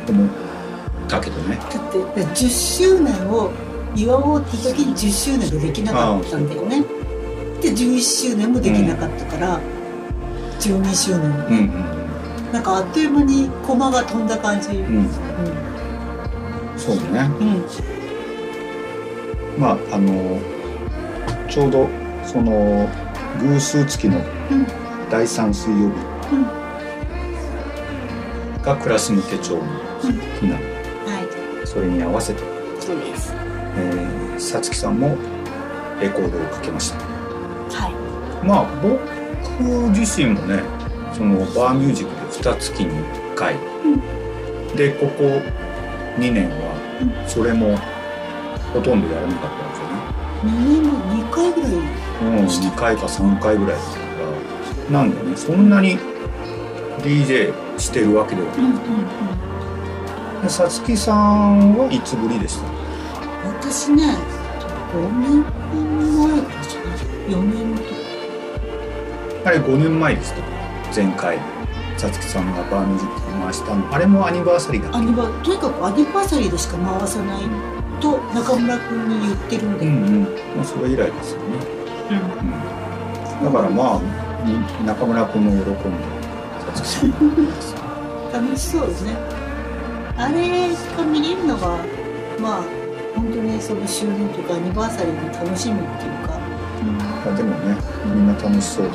[0.09, 0.44] 思って
[2.23, 3.51] 10周年を
[3.97, 6.83] 祝おうって時に10周年ができなかったんだよね。
[7.61, 9.61] で11周年もできなかったから、
[10.61, 11.21] 12周年。
[11.21, 11.31] うんう
[12.01, 12.05] ん
[12.55, 14.97] なんかあっという間に駒が飛んだ感じ、うん。
[14.99, 15.09] うん。
[16.77, 17.29] そうね。
[17.41, 17.65] うん。
[19.61, 20.39] まああの
[21.51, 21.89] ちょうど
[22.25, 22.89] その
[23.41, 24.21] 偶数月のう
[24.55, 24.67] ん。
[25.11, 25.83] 第3水曜日
[26.33, 26.47] うん。
[28.63, 29.63] が暮らしの手帳の
[30.41, 30.74] 日なのはい
[31.75, 32.41] それに合わせて。
[32.81, 33.35] そうです。
[33.77, 35.17] えーさつきさんも
[36.01, 36.99] レコードをかけました。
[36.99, 38.47] はい。
[38.47, 38.99] まあ僕
[39.97, 40.63] 自身もね
[41.13, 42.87] そのバーミュージックで2月に
[43.31, 43.55] 1回、
[44.77, 45.41] でここ
[46.19, 47.79] 2年はそれも
[48.73, 49.95] ほとんどやらなかったんですよね。
[50.45, 51.71] 2年も2回ぐらい。
[51.71, 53.99] うん、2回か3回ぐらいだったか
[54.91, 54.99] ら。
[54.99, 55.99] なんでねそんなに
[57.03, 58.59] DJ してるわけではない。
[58.59, 59.34] うんうんうん
[60.45, 62.67] でさつきさんはいつぶりでした？
[63.49, 64.15] 私ね
[64.93, 67.01] 5年前かない
[67.33, 67.89] 4年とか
[69.47, 70.37] あれ5年前でした
[70.95, 71.39] 前回。
[71.97, 73.95] さつきさんがバーミュージックで回したの。
[73.95, 77.43] あれもアニバーサリーだアニバとにかくアニバーサリーでしか回さない。
[78.01, 80.25] と中村君に言ってるんだよ、うんうん。
[80.57, 81.47] まあそれ以来ですよね、
[82.11, 82.15] う
[83.43, 84.01] ん、だからまあ
[84.45, 86.05] に中村君も喜んで
[86.67, 89.17] さつきさんが楽しそうですね
[90.17, 91.79] あれが見れるのが
[92.41, 92.63] まあ
[93.17, 96.35] 本当にその周年とかアニバーサリーの楽しみっていうか。
[97.25, 97.77] まあでもね
[98.15, 98.91] みんな楽しそうで、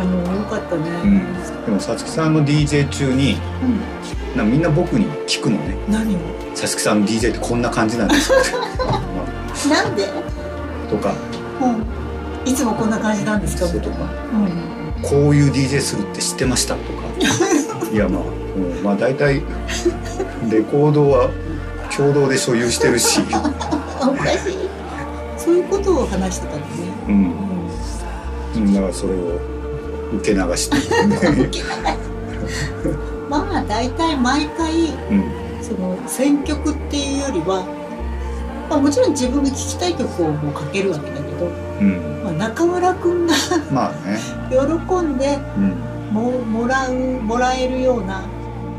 [0.00, 4.36] あのよかったね、うん、でもさつきさんの DJ 中にうん。
[4.38, 5.76] なみんな僕に聞くのね。
[5.88, 6.18] 何を？
[6.54, 8.36] さつきさんの DJ ってこんな感じなんですか
[9.68, 10.08] なんで、
[10.88, 11.12] とか。
[11.60, 13.66] うん、いつもこんな感じなんですか？
[13.80, 13.96] とか。
[14.32, 15.02] うん。
[15.02, 16.74] こういう DJ するって知ってました？
[16.76, 17.02] とか。
[17.92, 18.22] いやまあ、
[18.56, 19.42] うん、まあ大体
[20.50, 21.30] レコードは
[21.94, 23.52] 共同で所有してるし、あ
[24.08, 24.62] おかしい。
[25.36, 26.66] そういうことを話してたのね、
[27.08, 27.32] うん。
[28.54, 28.74] う、うん。
[28.74, 29.40] だからそれを
[30.14, 31.10] 受け流して、 ん、
[33.28, 34.70] まあ大体毎回
[35.10, 35.24] うん、
[35.60, 37.64] その選曲っていうよりは、
[38.70, 41.46] まあ、もちろん自分が聴きたい曲をもうかけるわけだけど、
[41.80, 43.34] うん、まあ、中村君が
[43.72, 44.18] まあね、
[44.50, 45.74] 喜んでうん、
[46.12, 48.22] ももらうもらえるような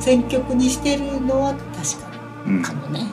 [0.04, 2.12] 選曲にしてるのは確か
[2.46, 3.08] うんかもね。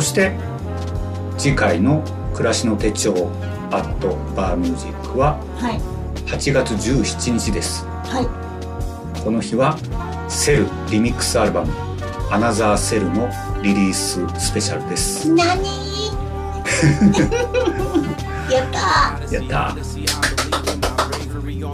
[0.00, 0.32] そして
[1.36, 3.12] 次回の「暮らしの手帳
[3.70, 5.80] アットバーミュージックははい。
[6.24, 7.84] 8月17日です。
[8.04, 8.26] はい。
[9.22, 9.76] この日は
[10.26, 11.72] セルリミックスアルバム
[12.32, 13.28] 「アナザーセル」の
[13.62, 15.30] リリーススペシャルです。
[15.34, 15.44] 何？
[18.50, 19.34] やった。
[19.34, 19.76] やった。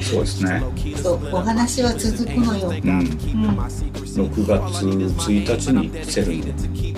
[0.03, 0.65] そうですね。
[0.75, 2.71] ーそうお話は続くのよ。
[2.71, 2.91] うん。
[2.91, 3.07] うん
[4.17, 6.45] 6月1日にセルの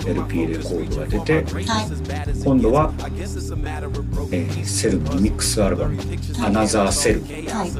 [0.07, 1.65] LP レコードが出てはい
[2.43, 2.93] 今度は、
[4.31, 5.99] えーセルのリミックスアルバム
[6.43, 7.71] 「アナザーセル」はい。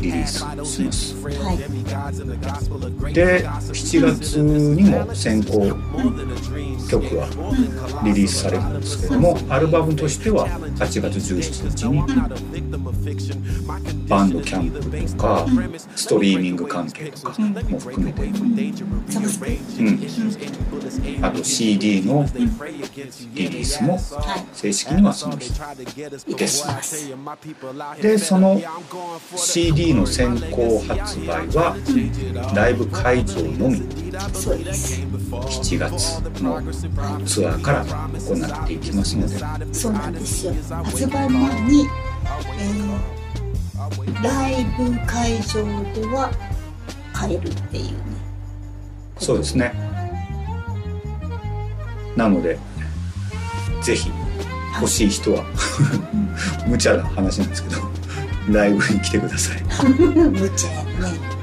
[0.00, 1.14] リリースします。
[1.16, 1.58] はい。
[3.12, 5.68] で7月にも先行
[6.88, 7.28] 曲は
[8.04, 12.02] リリースされるんですけどもアルバムとしては8月17日に
[14.08, 14.80] バンドキャンプ
[15.12, 15.46] とか
[15.96, 18.28] ストリーミング関係とかも含めて、う
[21.20, 22.26] ん、あと CD の
[23.34, 24.46] リリースもはい。
[24.52, 25.52] 正式にはその日
[25.96, 27.08] いたします
[28.02, 28.60] でその
[29.34, 31.74] CD の先行発売は
[32.54, 33.82] ライブ会場のみ。
[34.34, 36.62] そうです7月の
[37.24, 39.74] ツアーから行っていきますので。
[39.74, 40.54] そうなんですよ。
[40.84, 43.26] 発売前に、えー
[44.22, 46.30] ライブ会場では
[47.12, 47.96] 買えるっていうね。
[49.18, 49.72] そうですね。
[52.16, 52.58] なので
[53.82, 54.10] ぜひ
[54.80, 55.44] 欲しい人は。
[56.66, 57.96] 無茶な話なんですけど。
[58.50, 59.62] ライブに来てください。
[59.92, 61.36] 無茶やね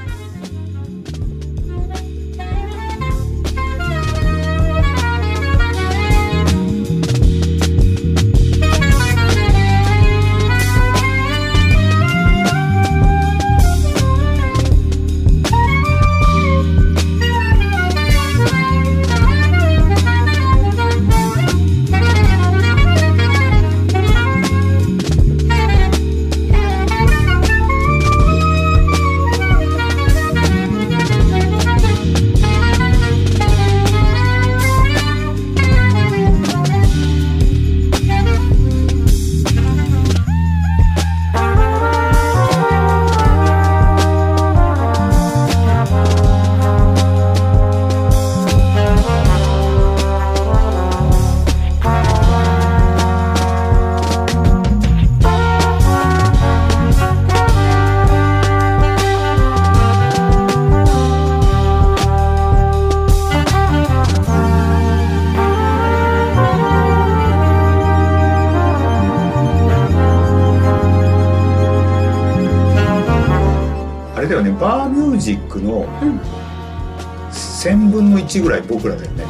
[78.39, 79.25] 1ぐらい僕らだよね。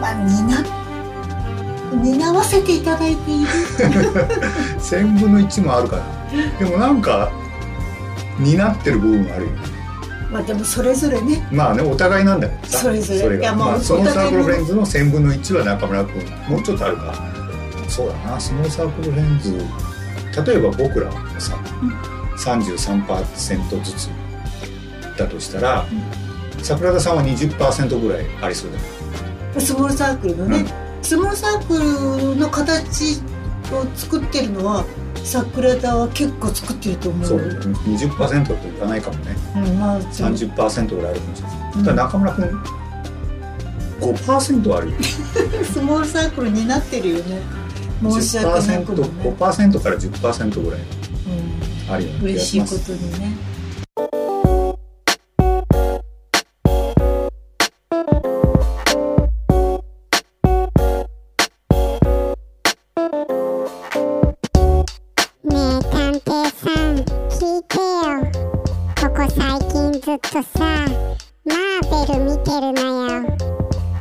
[0.00, 0.64] まあ担
[2.02, 3.48] 担わせていただいている。
[4.78, 6.04] 1000分の1もあるかな
[6.58, 7.30] でもなんか
[8.38, 9.50] 担ってる部分があるよ。
[9.52, 9.58] ね
[10.30, 11.46] まあでもそれぞれね。
[11.50, 12.78] まあねお互いなんだけどさ。
[12.78, 13.38] それぞれ。
[13.38, 16.24] いやがまあ、そのサークルフレンズの1000分の1は中村君。
[16.48, 17.14] もうちょっとあるか
[17.88, 18.40] そうだな。
[18.40, 19.58] スモールサークルフレンズ。
[20.46, 21.56] 例えば僕らがさ、
[22.36, 24.08] 33%ずつ
[25.20, 25.86] だとしたら、
[26.62, 28.84] 桜田さんは20%ぐらいありそうだよ
[29.60, 30.64] スモールサークルのね、
[31.02, 33.20] スモールサークルの形
[33.72, 34.84] を作ってるのは
[35.24, 39.36] 桜田は結構作ってると思うそう20%といかないかもね。
[39.56, 42.62] うんまあそう30%ぐらいあるかもしれない、ただ中村君
[44.00, 44.96] 5%あるよ。
[45.72, 47.60] スモールサークルになってるよね。
[48.02, 50.80] 申し訳なくもね、5%から10%ぐらい
[51.90, 53.49] あるような気嬉しいこがしますとにね
[71.90, 73.22] マーベル見てるのよ。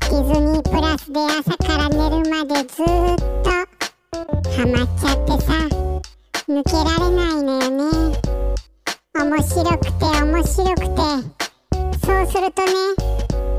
[0.02, 2.86] ディズニープラスで朝から寝るまでずっ
[3.42, 3.50] と
[4.52, 5.54] ハマっちゃってさ。
[6.48, 8.18] 抜けられないのよね。
[9.16, 11.02] 面白くて面白くて。
[12.06, 12.74] そうするとね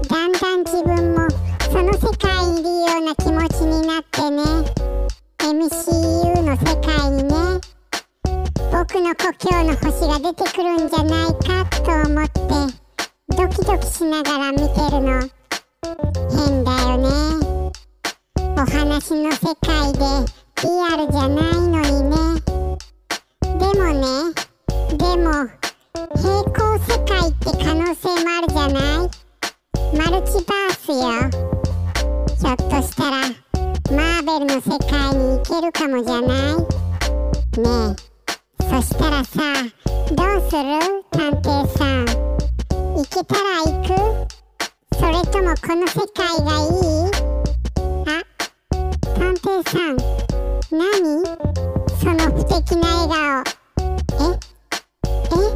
[0.09, 1.29] だんだん自分も
[1.71, 4.43] その世界にいるような気持ちになってね。
[5.39, 7.35] MCU の世界にね
[8.71, 12.90] 僕の故郷の星が出てくるんじゃないかと思って。
[13.37, 15.29] ドキドキしながら見てるの。
[16.31, 17.09] 変だよね。
[18.57, 19.99] お話の世界で
[20.63, 22.17] リアルじゃないのにね。
[23.59, 24.05] でもね
[24.97, 25.27] でも
[26.17, 29.09] 平行世界って可能性もあるじゃない？
[29.97, 30.97] マルチバースよ。
[32.37, 33.17] ひょっとしたら
[33.91, 36.57] マーベルの世界に行けるかもじゃない？
[37.61, 38.65] ねえ。
[38.65, 39.41] そしたらさ
[40.13, 40.69] どうする？
[41.11, 42.07] 探偵さん。
[43.01, 43.89] 行けたら行く？
[44.97, 47.09] それともこの世界がいい？
[48.07, 48.11] あ
[49.15, 49.97] 探偵さん
[50.71, 51.25] 何？
[51.99, 53.49] その不敵な笑顔。
[54.21, 54.37] え？
[55.31, 55.49] え？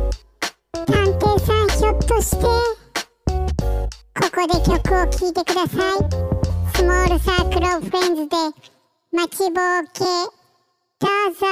[0.87, 2.47] 探偵さんひょっとして？
[3.26, 6.01] ここで曲を聴いてください。
[6.74, 8.36] Small Circle of Friends で
[9.12, 10.01] 待ちぼうけ。
[10.99, 11.45] どうぞ。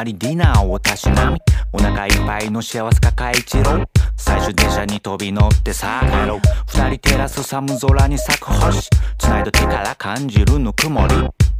[0.00, 1.38] まりディナーをたしなみ
[1.72, 3.84] お腹いっぱいの幸せ抱え一郎。
[4.16, 6.40] 最終電車に飛び乗ってさあ帰ろう。
[6.68, 8.88] 二人照らす寒空に咲く星
[9.18, 11.14] 繋いだ手から感じるぬくもり。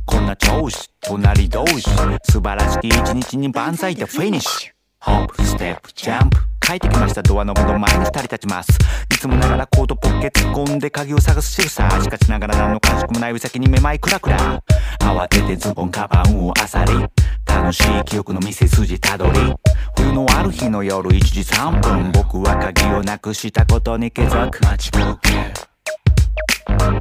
[0.06, 1.82] こんな調子隣同士。
[2.30, 4.72] 素晴らしき一日に万歳でフィニッシュ。
[5.00, 7.22] ホップステップジャンプ帰ってきました。
[7.22, 8.70] ドアノブの前に二人立ちます。
[9.14, 11.88] いつもながらコートポッケ突っ込んで鍵を探す仕草。
[12.02, 14.62] しかしながら何の感触もない先にめまいクラクラ。
[15.00, 17.06] 慌ててズボンカバンを漁り。
[17.46, 19.54] 楽しい記憶の店筋たどり。
[19.96, 22.12] 冬のある日の夜1時3分。
[22.12, 24.60] 僕は鍵をなくしたことに気づく。
[24.62, 25.30] 待ちぼうけ。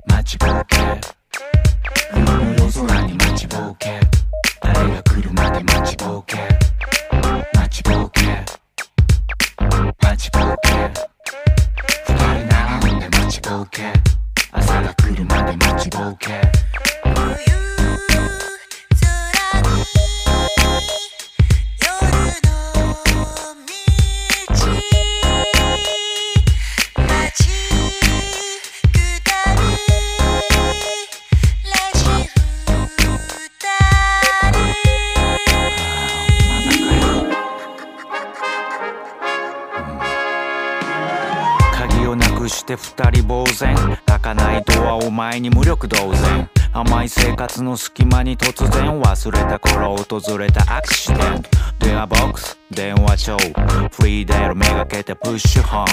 [0.07, 0.77] 待ちぼうけ。
[2.11, 3.99] 冬の夜空に待ちぼうけ。
[4.61, 6.37] 誰が来るまで待ちぼうけ。
[7.53, 8.21] 待ちぼうけ。
[10.01, 10.69] 待ちぼうけ。
[12.07, 13.93] 二人並んで待ちぼうけ。
[14.51, 16.41] 朝が来るまで待ちぼうけ。
[42.49, 43.75] して二人呆然。
[44.05, 46.49] 開かないドアを前に無力同然。
[46.73, 51.49] 甘い生活の隙間に突然忘れた頃訪れたアクシデント。
[51.79, 52.58] 電話ボックス。
[52.71, 53.37] 電話帳
[53.91, 55.85] フリーデールめがけてプッシュホン。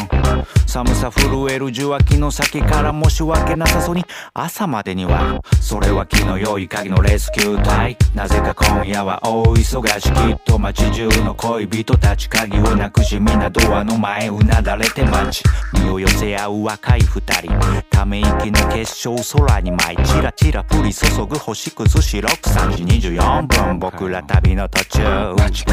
[0.66, 4.04] 寒さ震える受話器の先からもし訳なさそうに。
[4.34, 7.96] 朝までにはそれは気の良い鍵のレスキュー隊。
[8.14, 15.42] なぜか今夜は大忙しきっと街中の恋人たち鍵をなくしみんなドアの前うなだれて待ち。
[15.82, 17.52] 身を寄せ合う若い二人。
[17.90, 25.34] ため息の結晶空に舞いチラチラ降り注ぐ星屑白く3時24分僕ら旅の途中。
[25.36, 25.64] 待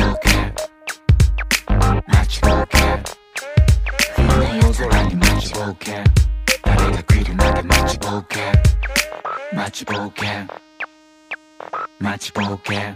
[2.27, 6.03] ちぼうけ待ちぼうけ冬の夜空に待ちぼうけ
[6.63, 8.39] 誰が来るまで待ちぼうけ
[9.55, 10.25] 待ちぼうけ
[11.99, 12.93] 待ちぼうけ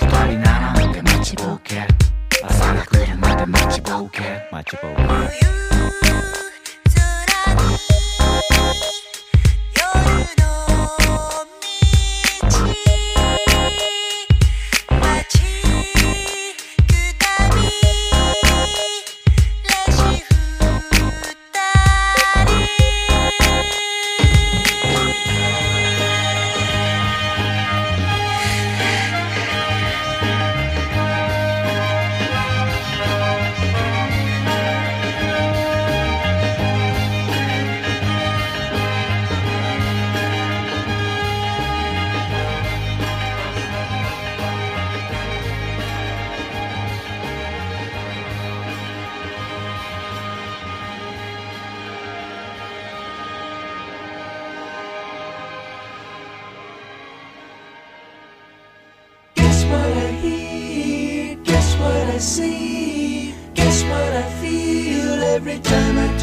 [0.00, 1.86] 二人並んで待ちぼうけ
[2.42, 5.24] 朝が来るまで待ちぼうけ待ちぼうけマ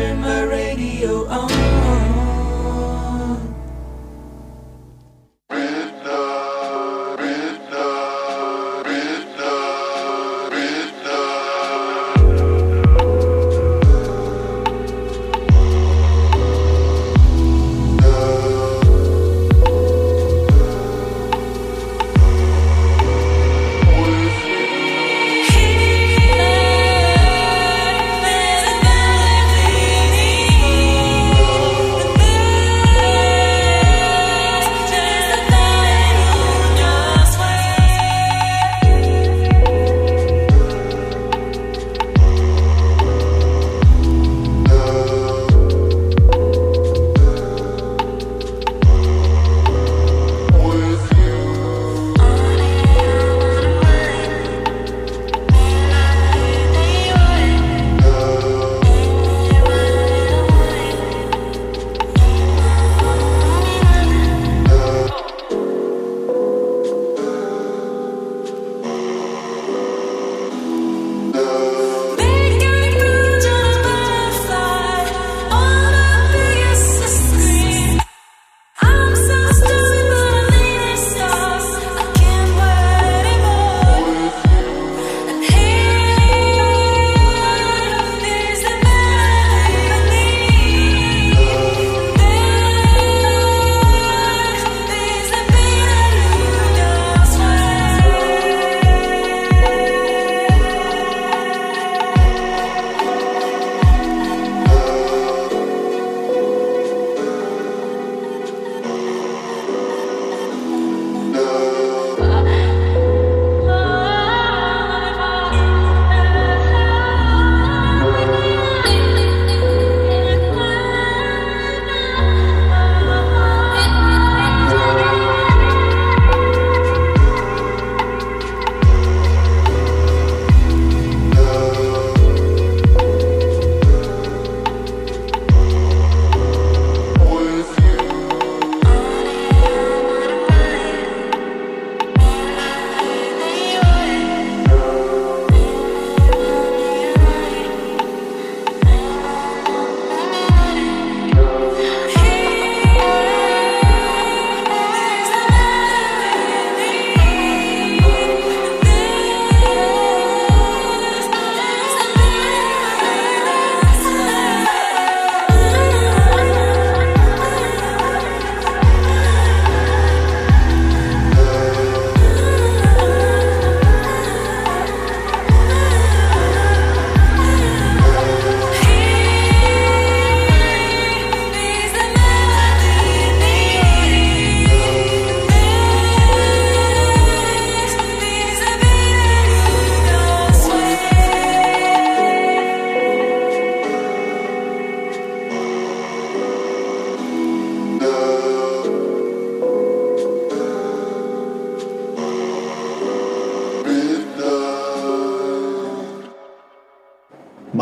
[0.01, 1.60] turn my radio on.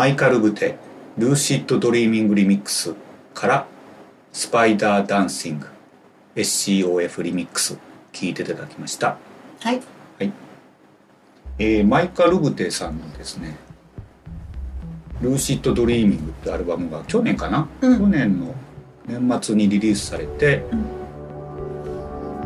[0.10, 0.76] イカル・ブテ
[1.18, 2.94] 「Lucid Dreaming Remix」
[3.34, 3.66] から
[4.34, 5.68] 「Spider Dancing」
[6.36, 7.78] SCOF リミックス
[8.12, 9.18] 聞いていただきました。
[9.62, 9.82] はい。
[10.20, 10.32] はい。
[11.60, 13.56] えーマイカル・ブテさんのですね
[15.22, 18.00] 「ルーシッド・ドリーミング」ってアルバムが去年かな、うん。
[18.00, 18.56] 去年の
[19.06, 20.64] 年末にリリースされて、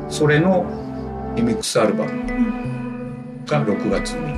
[0.10, 0.66] それの
[1.36, 2.12] リミックスアルバム
[3.46, 4.34] が6月に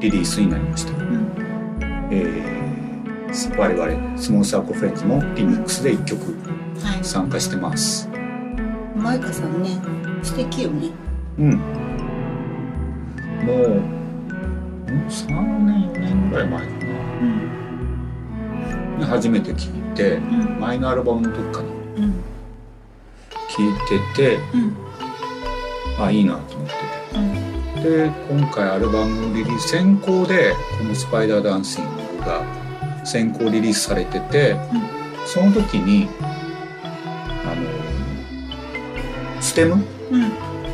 [0.00, 0.92] リリースになりました、
[2.10, 2.60] えー
[3.56, 6.20] 我々スモールサーコフレンズもリミックスで1曲
[6.84, 7.04] はい。
[7.04, 8.08] 参加してます。
[8.96, 9.80] マイカさんね
[10.22, 10.90] 素敵よね。
[11.38, 11.50] うん。
[11.52, 11.58] も
[13.52, 13.68] うう
[14.92, 15.28] ん3
[15.64, 16.72] 年4年ぐらい前か
[18.98, 20.18] な、初めて聴いて、
[20.58, 21.70] 前のアルバムの時かなう
[22.06, 22.12] ん。
[23.48, 23.66] 聴い
[24.16, 24.38] てて、
[26.00, 26.72] あいいなと思って
[27.82, 27.82] て。
[27.82, 31.90] で今回アルバムリリース先行でこの「スパイダーダンシング」
[32.20, 32.44] が
[33.04, 34.56] 先行リリースされてて、
[35.26, 36.08] その時に
[37.44, 37.62] あの
[39.40, 39.74] ステム？
[39.74, 39.82] うん。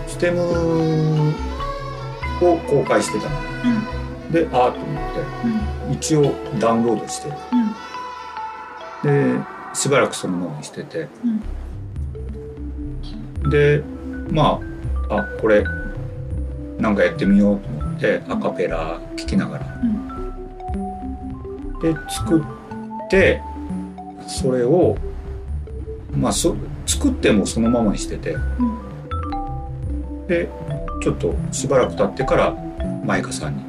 [0.06, 0.40] ステム
[2.40, 3.36] を公開してたの。
[4.32, 5.02] でああと思っ
[5.90, 7.30] て一応ダウンロードして。
[9.04, 9.38] で
[9.74, 11.08] しばらくそのままにしてて。
[13.50, 13.82] で
[14.30, 14.60] ま
[15.08, 15.64] ああこれ
[16.78, 19.66] なんかやってみようと思ってアカペラ聴きながら、
[21.92, 22.42] で作っ
[23.08, 23.40] て
[24.26, 24.96] それを
[26.16, 28.36] まあそ作ってもそのままにしてて、
[30.26, 30.48] で
[31.02, 32.54] ちょっとしばらく経ってから
[33.04, 33.62] マイカさんに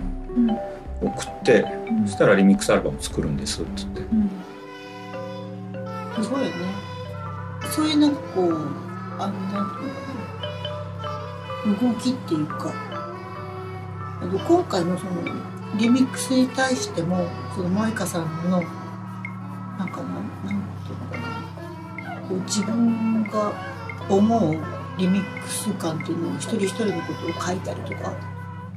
[1.01, 1.65] 送って、
[2.05, 4.01] そしたらリミックスアルバム作るんですっつって、
[6.21, 6.53] すごいよね。
[7.69, 8.45] そういうなんかこう
[9.19, 9.93] あのなんていう
[11.77, 11.89] のかな。
[11.89, 12.73] 動きっていうか。
[14.19, 15.11] 今回のその
[15.75, 18.61] リミックスに対してもそのマイカさんの
[19.77, 22.21] なんかななんていうのかな。
[22.27, 23.53] こう自分が
[24.09, 24.57] 思う
[24.97, 28.13] リミックス感っていうのを一人一人のことを書いたりとか、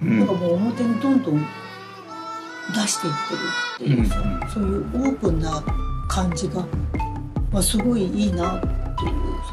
[0.03, 0.19] うん。
[0.19, 1.47] なんかもう表にどんどん
[2.75, 3.15] 出していっ
[3.79, 5.63] てるっていうさ、そういうオープンな
[6.09, 6.67] 感じが、
[7.53, 8.69] まあ、すごいいいなってい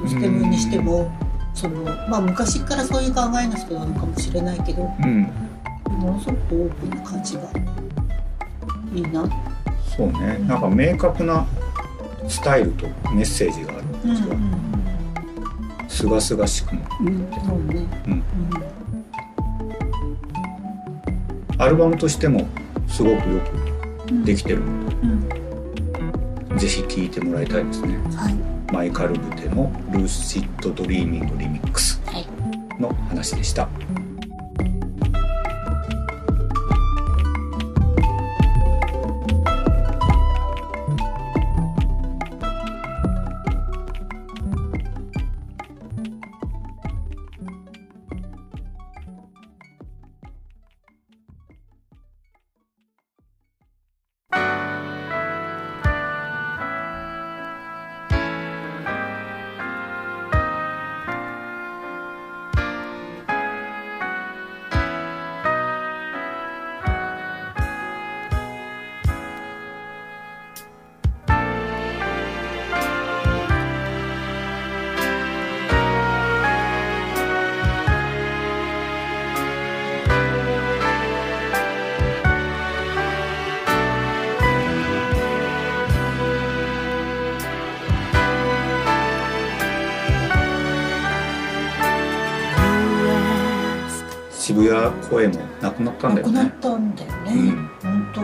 [0.05, 1.11] うステムにしても、
[1.53, 5.46] そのまあ、昔からそういう考えの人なのかもしれないけど、うん
[5.97, 7.41] ものすごくオープンな感じが
[8.93, 9.25] いいな。
[9.95, 10.37] そうね。
[10.47, 11.45] なんか明確な
[12.27, 14.35] スタイルとメッセージがあるうん感じが
[15.89, 16.81] すがすがしくも。
[17.01, 17.87] うんううね。
[18.07, 18.23] うん。
[21.59, 22.47] アルバムとしても
[22.87, 23.39] すごくよ
[24.05, 24.89] くできてるの
[26.49, 27.97] で、ぜひ聴いてもらいたいですね、
[28.71, 31.99] マイカル・ブテの「Lucid Dreaming Remix」
[32.79, 33.67] の話でした、
[95.07, 96.33] 渋谷公演もなくなったんだよね。
[96.33, 97.69] なくなったんだよね、うん。
[97.81, 98.21] 本当？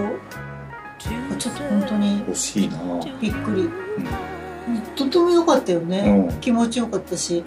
[1.38, 2.78] ちょっと本当に欲しいな。
[3.20, 3.70] びっくり、
[4.96, 6.40] とても良かったよね、うん。
[6.40, 7.44] 気持ちよかったし。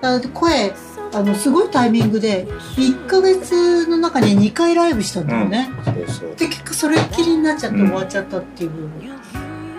[0.00, 0.72] あ声
[1.12, 6.36] あのすごいタイミングで1ヶ月の中に2回ライブしたんだよね、そうそう。
[6.36, 8.74] で結果それっきりになっちゃってうん終わっちゃったっていうう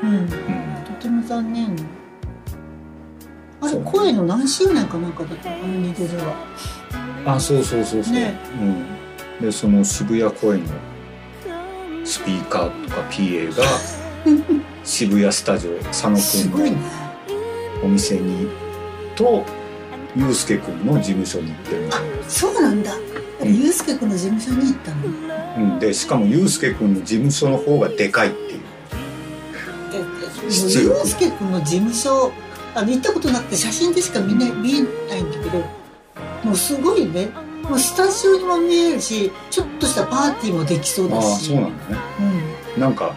[0.08, 1.74] ん、とても残念。
[3.62, 5.56] あれ声の何周年かなんかだったの？
[5.56, 6.36] あの二度では
[7.36, 8.40] あそうそうそうそう、ね。
[9.40, 10.74] うん、でその渋谷公演の
[12.06, 13.64] スピーカーとか PA が
[14.84, 16.78] 渋谷スタジオ佐野くんの
[17.84, 18.48] お店に
[19.16, 19.46] と
[20.16, 21.92] ゆうすけくんの事務所に行ってるの。
[22.28, 22.94] そうなんだ。
[23.44, 25.74] ゆうすけくんの事務所に行ったの？
[25.74, 28.60] うん、でしかもゆうすけくんの事務所の方がでかいっていう。
[30.50, 32.32] 出ゆ力うすけくんの事務所
[32.74, 35.79] あの行ったことなくて写真でしか見ない見えないんだけど
[36.44, 37.30] もうすごいね。
[37.64, 41.26] もうスタジオにも見えるしちょっとしたパーティーもできそうだし。
[41.26, 41.98] ああそうなんだね。
[42.76, 42.82] うん。
[42.82, 43.16] なんか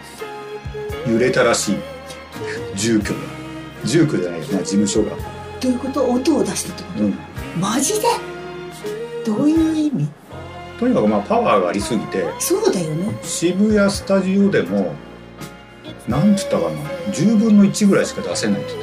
[1.07, 1.75] 揺れたらしい。
[2.75, 3.15] 住居が。
[3.85, 5.11] 住居じゃないよ、まあ、事務所が。
[5.59, 6.03] どういうこと？
[6.03, 7.13] 音を出したってこうん。
[7.13, 7.19] と
[7.59, 8.07] マジで？
[9.25, 10.07] どういう意味？
[10.79, 12.25] とにかくまあパワーがありすぎて。
[12.39, 13.17] そうだよね。
[13.23, 14.93] 渋谷スタジオでも
[16.07, 16.69] なんつったかな。
[17.11, 18.82] 10分の1ぐらいしか出せないって言っ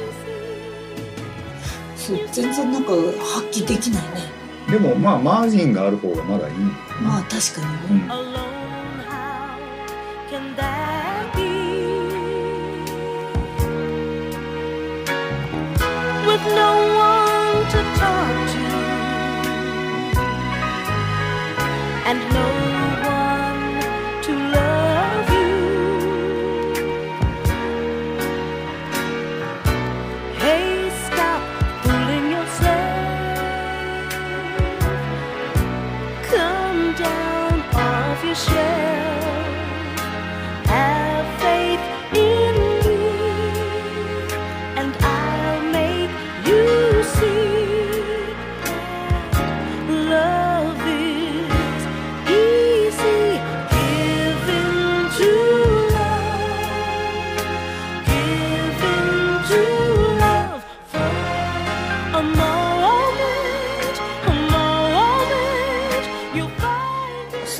[2.11, 4.31] そう全然なんか発揮できないね。
[4.67, 6.55] たでもまあマージンがある方がまだいい、
[7.01, 8.60] まあ確かにね、うん、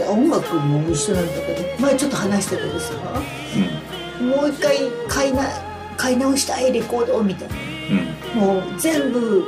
[0.10, 2.94] 音楽も一緒なんだけど前ちょっと話したけどさ
[4.22, 4.78] もう一回
[5.08, 5.44] 買いな
[5.98, 7.56] 買い直したいレコードみたいな
[8.42, 9.46] もう全部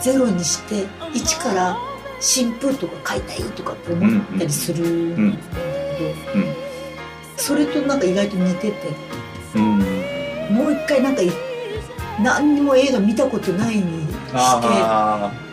[0.00, 1.76] ゼロにして一から
[2.20, 5.38] 新風とか買いたいとかって思ったりするんだ
[5.98, 6.46] けど、
[7.36, 8.76] それとなんか意外と似てて。
[9.54, 9.78] うん。
[10.50, 11.30] もう一回なんかい
[12.22, 15.45] 何にも映画見たことないにして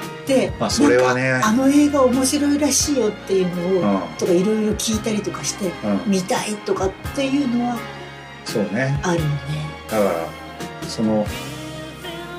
[0.59, 1.31] まあそれはね。
[1.31, 3.99] なんかあの映画面白いらしいよっていうのを、うん。
[4.17, 6.11] とかいろいろ聞いたりとかして、うん。
[6.11, 7.77] 見たいとかっていうのはあ
[8.45, 8.99] そうね。
[9.03, 9.33] あるよね。
[9.89, 10.27] だから
[10.87, 11.25] その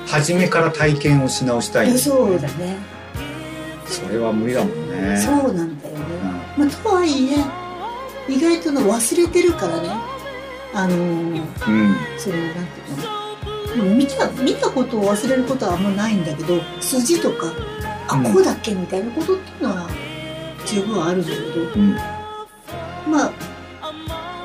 [0.07, 1.91] 初めから体験をし直したい。
[1.91, 2.77] ねそうだね。
[3.87, 5.17] それは無理だもんね。
[5.17, 6.05] そうなんだよね、
[6.57, 7.37] まあ、とはいえ
[8.27, 9.89] 意外との忘れてるからね。
[10.73, 11.95] あのーうん。
[12.17, 13.15] そのなんていうの。
[13.83, 17.51] 見た見たことを忘れることはあんまないんだけど筋とか
[18.07, 19.89] あこうだっけみたいなことっていうのは
[20.65, 21.95] 十分あるんだけど、うん。
[23.11, 23.31] まあ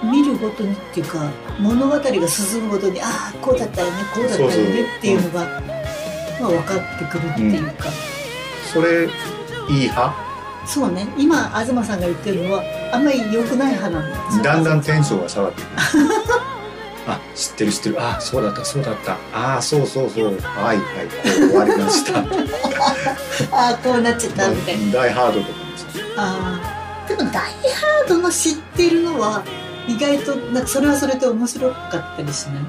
[0.02, 4.54] 見るごとにっていうか物語が進むごとにああこうだったよねこうだったよね
[4.98, 5.44] っていうのが
[6.40, 7.84] まあ分かってくるっていうか、
[8.72, 10.14] それいい派？
[10.66, 11.06] そうね。
[11.18, 14.44] 今東さんが言ってるのはあんまり良くない派なんですよ。
[14.44, 15.70] だんだんテンションが下がってくる
[17.12, 17.96] あ知ってる知ってる。
[18.00, 19.16] あそうだったそうだった。
[19.32, 20.38] あそうそうそう。
[20.40, 21.08] はいはい
[21.48, 22.18] 終わりました。
[23.56, 24.92] ああこうなっちゃったみたいな。
[24.92, 25.86] ダイハードとかもさ
[26.16, 26.60] あ
[27.06, 29.42] あでも「ダイ・ハード」の知ってるのは
[29.88, 32.64] 意外となんかそれはそれで面白かったりしない？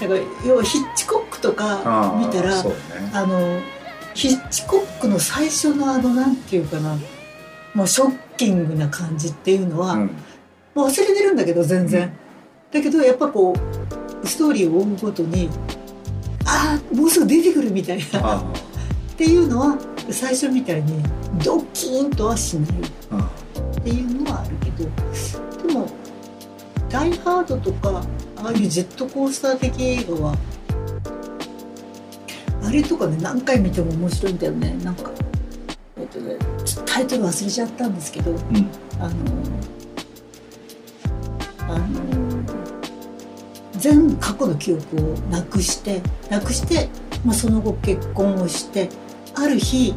[0.00, 2.76] だから要はヒッチコックとか見たらそうね。
[3.12, 3.60] あの
[4.14, 6.96] ヒッチコックの最初のあのなんていうかな
[7.74, 10.10] もうショッキングな感じっていうのは、うん。
[10.74, 12.12] もう忘れてるんだけど全然、
[12.70, 13.54] だけどやっぱこ
[14.22, 15.48] うストーリーを追うごとに
[16.44, 18.32] ああもうすぐ出てくるみたいな。
[18.32, 18.42] あ
[19.12, 19.78] っていうのは
[20.10, 21.02] 最初みたいに
[21.44, 22.70] ドキーンとはしない。
[23.10, 23.30] あ
[23.80, 24.88] っていうのはあるけど
[25.66, 25.86] でも
[26.88, 28.02] 「ダイ・ハード」とか
[28.36, 30.34] ああいうジェットコースター的映画は
[32.62, 34.76] あれとかね何回見ても面白いんだよね。
[34.84, 35.10] なんか
[35.98, 36.36] えっとね
[36.86, 38.38] タイトル忘れちゃったんですけどうん。
[39.00, 39.14] あの
[43.78, 45.00] 全部過去の記憶を
[45.30, 46.88] なくしてなくして、
[47.24, 48.88] まあ、その後結婚をして
[49.34, 49.94] ある日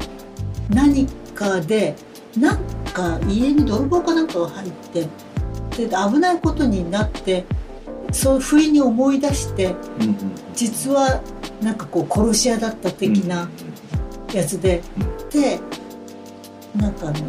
[0.70, 1.96] 何かで
[2.38, 2.64] なん
[2.94, 5.08] か家に泥棒かなんかが入って
[5.78, 7.46] で危ないことになって
[8.12, 9.70] そう不意に思い出してう
[10.00, 10.18] んうん
[10.54, 11.22] 実は
[11.62, 13.50] なんかこう殺し屋だった的な
[14.34, 14.82] やつで、
[15.32, 15.60] で
[16.76, 17.20] なんかあの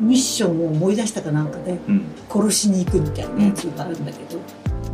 [0.00, 2.06] ミッションを思い出したかなんかでうん。
[2.28, 4.40] 殺しに行くみたいなやつがあるんだけど、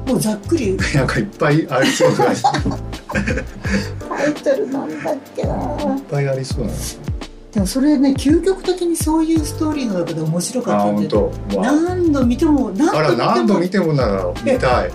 [0.07, 0.77] もうざっくり。
[0.95, 2.43] なんかいっぱいありそうだしい？
[2.43, 2.45] っ
[4.09, 5.57] タイトルなんだっけな。
[6.11, 6.73] ぱいありそうだな
[7.53, 13.27] でもそれね究極的にそういうストーリーの中で面白かあったん本で何度見ても何あら度見ても。
[13.35, 14.91] 何度見てもなら見たい。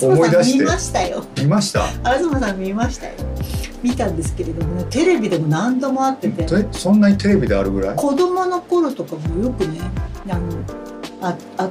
[0.00, 1.24] 思い出して見ましたよ。
[1.38, 1.86] 見ました？
[1.88, 3.12] 東さん見ましたよ。
[3.82, 6.46] 見たんですけれどもねテレビでも何度もあってて。
[6.54, 7.96] えそんなにテレビであるぐらい？
[7.96, 9.80] 子供の頃とかもよくね
[10.30, 10.42] あの
[11.20, 11.70] ああっ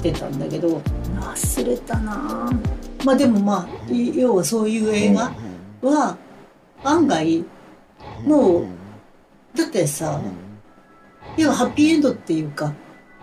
[0.00, 0.80] てたんだけど
[1.22, 2.50] 忘れたな。
[3.04, 5.32] まあでもまあい要はそういう映画
[5.82, 6.16] は
[6.84, 7.44] 案外
[8.24, 8.66] もう
[9.56, 10.20] だってさ
[11.36, 12.72] 要はハッピーエンドっていうか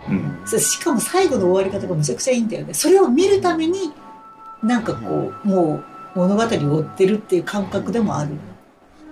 [0.08, 0.40] うん。
[0.44, 2.74] そしかも最後の終わり方がめちゃくちゃいいんだよね。
[2.74, 3.92] それを見るために
[4.62, 8.30] なんかこうもう物語を追ってるっていう感覚でもある。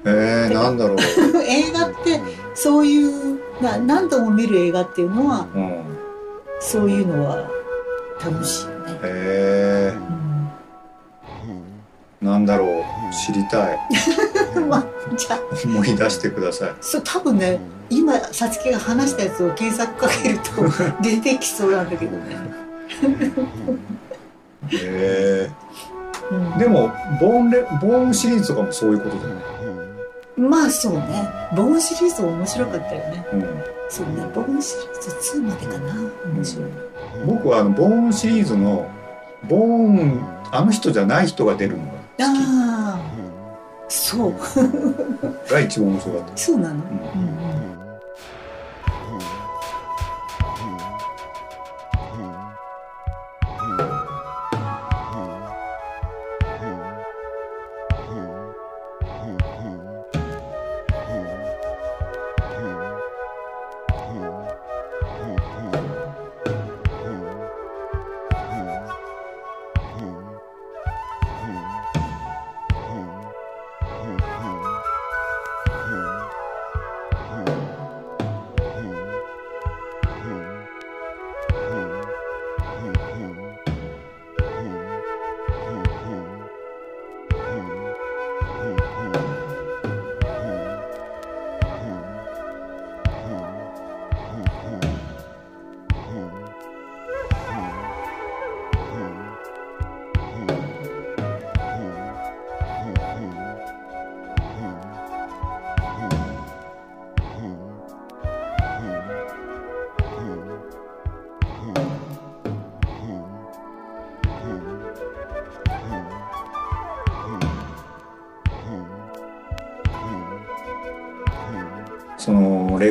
[0.05, 0.97] えー、なんだろう、
[1.43, 2.21] 映画って
[2.55, 5.83] そういうな何度も見る映画っていうのはうん、
[6.61, 7.51] そういうのは
[8.25, 12.85] 楽しいよね、えー、なんだろう。
[13.27, 13.79] 知りたい。
[14.57, 14.85] うん、まあ
[15.17, 15.41] じゃあ。
[15.65, 16.75] 思い出してください。
[16.81, 17.59] そう多分ね
[17.91, 20.51] 今さつきが話したやつを検索かけると
[21.03, 22.37] 出てきそうなんだけどね、
[24.73, 25.51] え
[26.31, 26.53] うん。
[26.53, 29.43] ー、でもボーンレボーンシリーズとかもそういうことだよね。
[30.37, 31.29] まあそうね。
[31.57, 33.27] ボーンシリーズ面白かったよね。
[33.33, 33.43] うん。
[33.89, 35.95] そうねボーンシリーズ2までかな。
[36.35, 36.71] 面白い、
[37.27, 38.91] 僕はあのボーンシリーズの
[39.49, 43.01] ボーンあの人じゃない人が出るのがああ
[43.89, 44.35] そう。
[45.51, 46.37] が一番面白かった。
[46.37, 47.48] そうなの、うん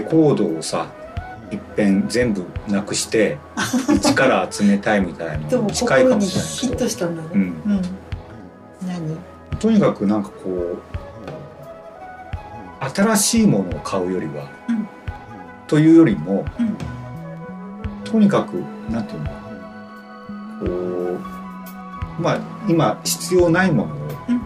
[0.10, 0.88] コードをさ
[1.52, 3.38] いっぺん全部なくして
[3.96, 7.30] 一から集めたいみたいなの近いかもしれないヒッけどトしたんだね。
[7.34, 7.42] うん。
[7.42, 7.82] うん。
[8.86, 9.18] 何？
[9.60, 10.80] とにかくなんかこう
[12.96, 14.88] 新しいものを買うよりは、うん。
[15.68, 16.76] というよりも、うん。
[18.04, 19.30] とにかくなんていうの？
[20.60, 20.66] こ
[22.20, 23.98] うまあ今必要ないものを
[24.30, 24.42] うん。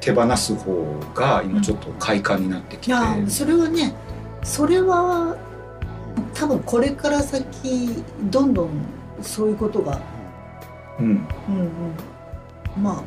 [0.00, 3.94] 手放す方が今ちょっと快感になってきて、いやそれはね
[4.44, 5.36] それは
[6.34, 8.70] 多分これから先どんどん
[9.22, 10.00] そういうことが
[11.00, 11.16] うん、うん。
[11.16, 11.26] うん
[12.82, 13.02] まあ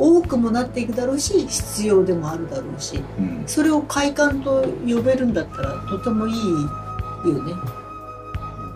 [0.00, 7.52] 多くもなっていくだろうし必要でもあるだろうしうん、それを快感と呼べるんだったらとてもいいよね。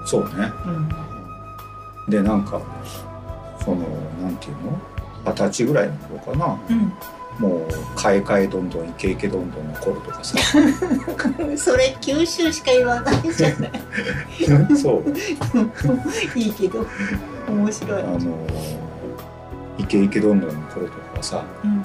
[0.05, 0.51] そうね。
[0.66, 2.11] うん。
[2.11, 2.61] でなんか
[3.64, 3.86] その
[4.20, 4.80] なんていうの？
[5.24, 6.61] 二十歳ぐらいの頃かな。
[6.68, 6.93] うん
[7.39, 10.37] もう買い替えどんどんイケイケどんどんの頃とかさ。
[11.57, 13.70] それ九州しか言わないんじゃない。
[14.76, 16.39] そう。
[16.39, 16.87] いいけど
[17.49, 18.03] 面白い。
[18.03, 18.07] あ。
[18.07, 18.47] の
[19.78, 21.45] イケイケどんどんの頃とかはさ。
[21.64, 21.83] うん。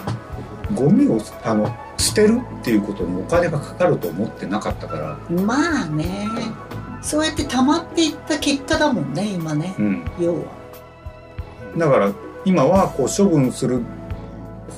[0.75, 6.27] ゴミをあの捨てるっていうことにお金がかかると思ってなかったから、まあね。
[7.01, 9.73] そうやって溜まっていった結果だもんね今ね。
[9.79, 10.39] うん、要は。
[11.77, 12.11] だから
[12.43, 13.81] 今はこう処分する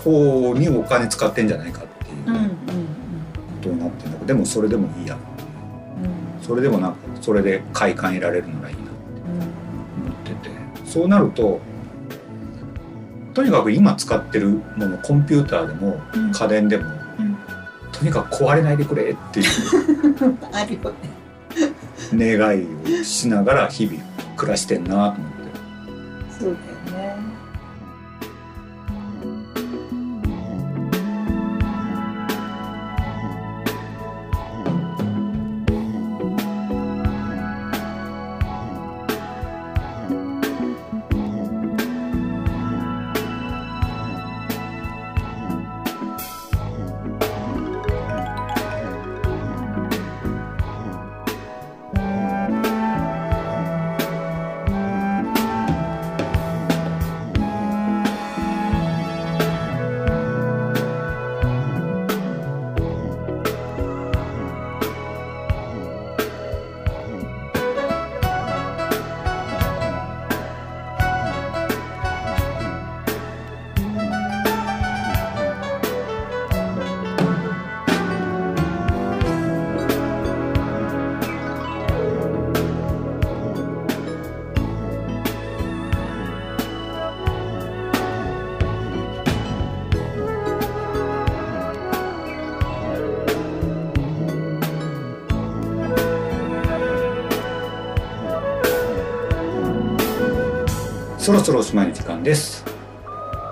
[0.04, 2.50] 方にお金使ってんじゃないかっていう。
[2.50, 5.16] ことになってんだけどでもそれでもいいや。
[5.16, 10.50] うんうんそれでもなんかそれで快感得られるならいいなと思ってて。
[10.86, 11.60] そうなると
[13.36, 16.32] とにかく今使ってるものコンピューターでもうん。
[16.32, 17.38] 家電でも、うん。
[17.92, 19.46] とにかく壊れないでくれっていう。
[20.52, 21.20] あるよね。
[22.14, 22.66] 願い
[23.02, 24.00] をしながら日々
[24.36, 25.40] 暮らしてんなと思って。
[26.40, 26.58] そう
[101.30, 102.66] そろそろおしまいの時間です、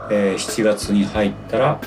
[0.09, 1.80] えー7月に入ったら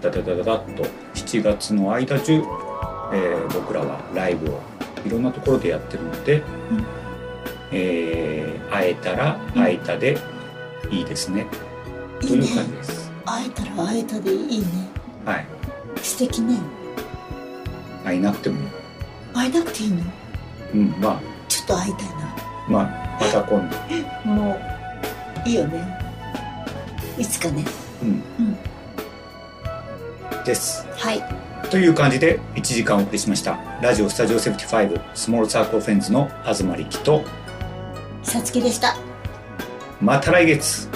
[0.00, 0.84] ダダダダダッと
[1.14, 4.60] 7月の間中、えー僕らはライブを
[5.04, 6.42] いろんなところでやってるので、
[7.72, 10.16] えー会えたら会えたで
[10.90, 11.46] いいですね、
[12.20, 13.12] という感じです。
[13.26, 14.66] 会えたら会えたでいいね。
[15.26, 15.46] はい。
[16.00, 16.58] 素敵ね。
[18.02, 18.56] 会えなくても。
[19.34, 20.02] 会えなくていいの？
[20.74, 21.20] うんまあ。
[21.48, 22.14] ちょっと会いたいな。
[22.68, 23.70] まあまた今
[24.24, 24.24] 度。
[24.28, 24.60] もう
[25.44, 25.98] いいよね。
[27.18, 27.64] いつかね。
[28.02, 28.22] うん。
[28.38, 28.56] うん。
[30.44, 30.86] です。
[30.96, 31.22] はい。
[31.70, 33.58] という感じで1時間お送りしました。
[33.82, 37.24] ラジオスタジオ75スモールサークルフェンズの東力と
[38.22, 38.96] さつきでした。
[40.00, 40.88] また来月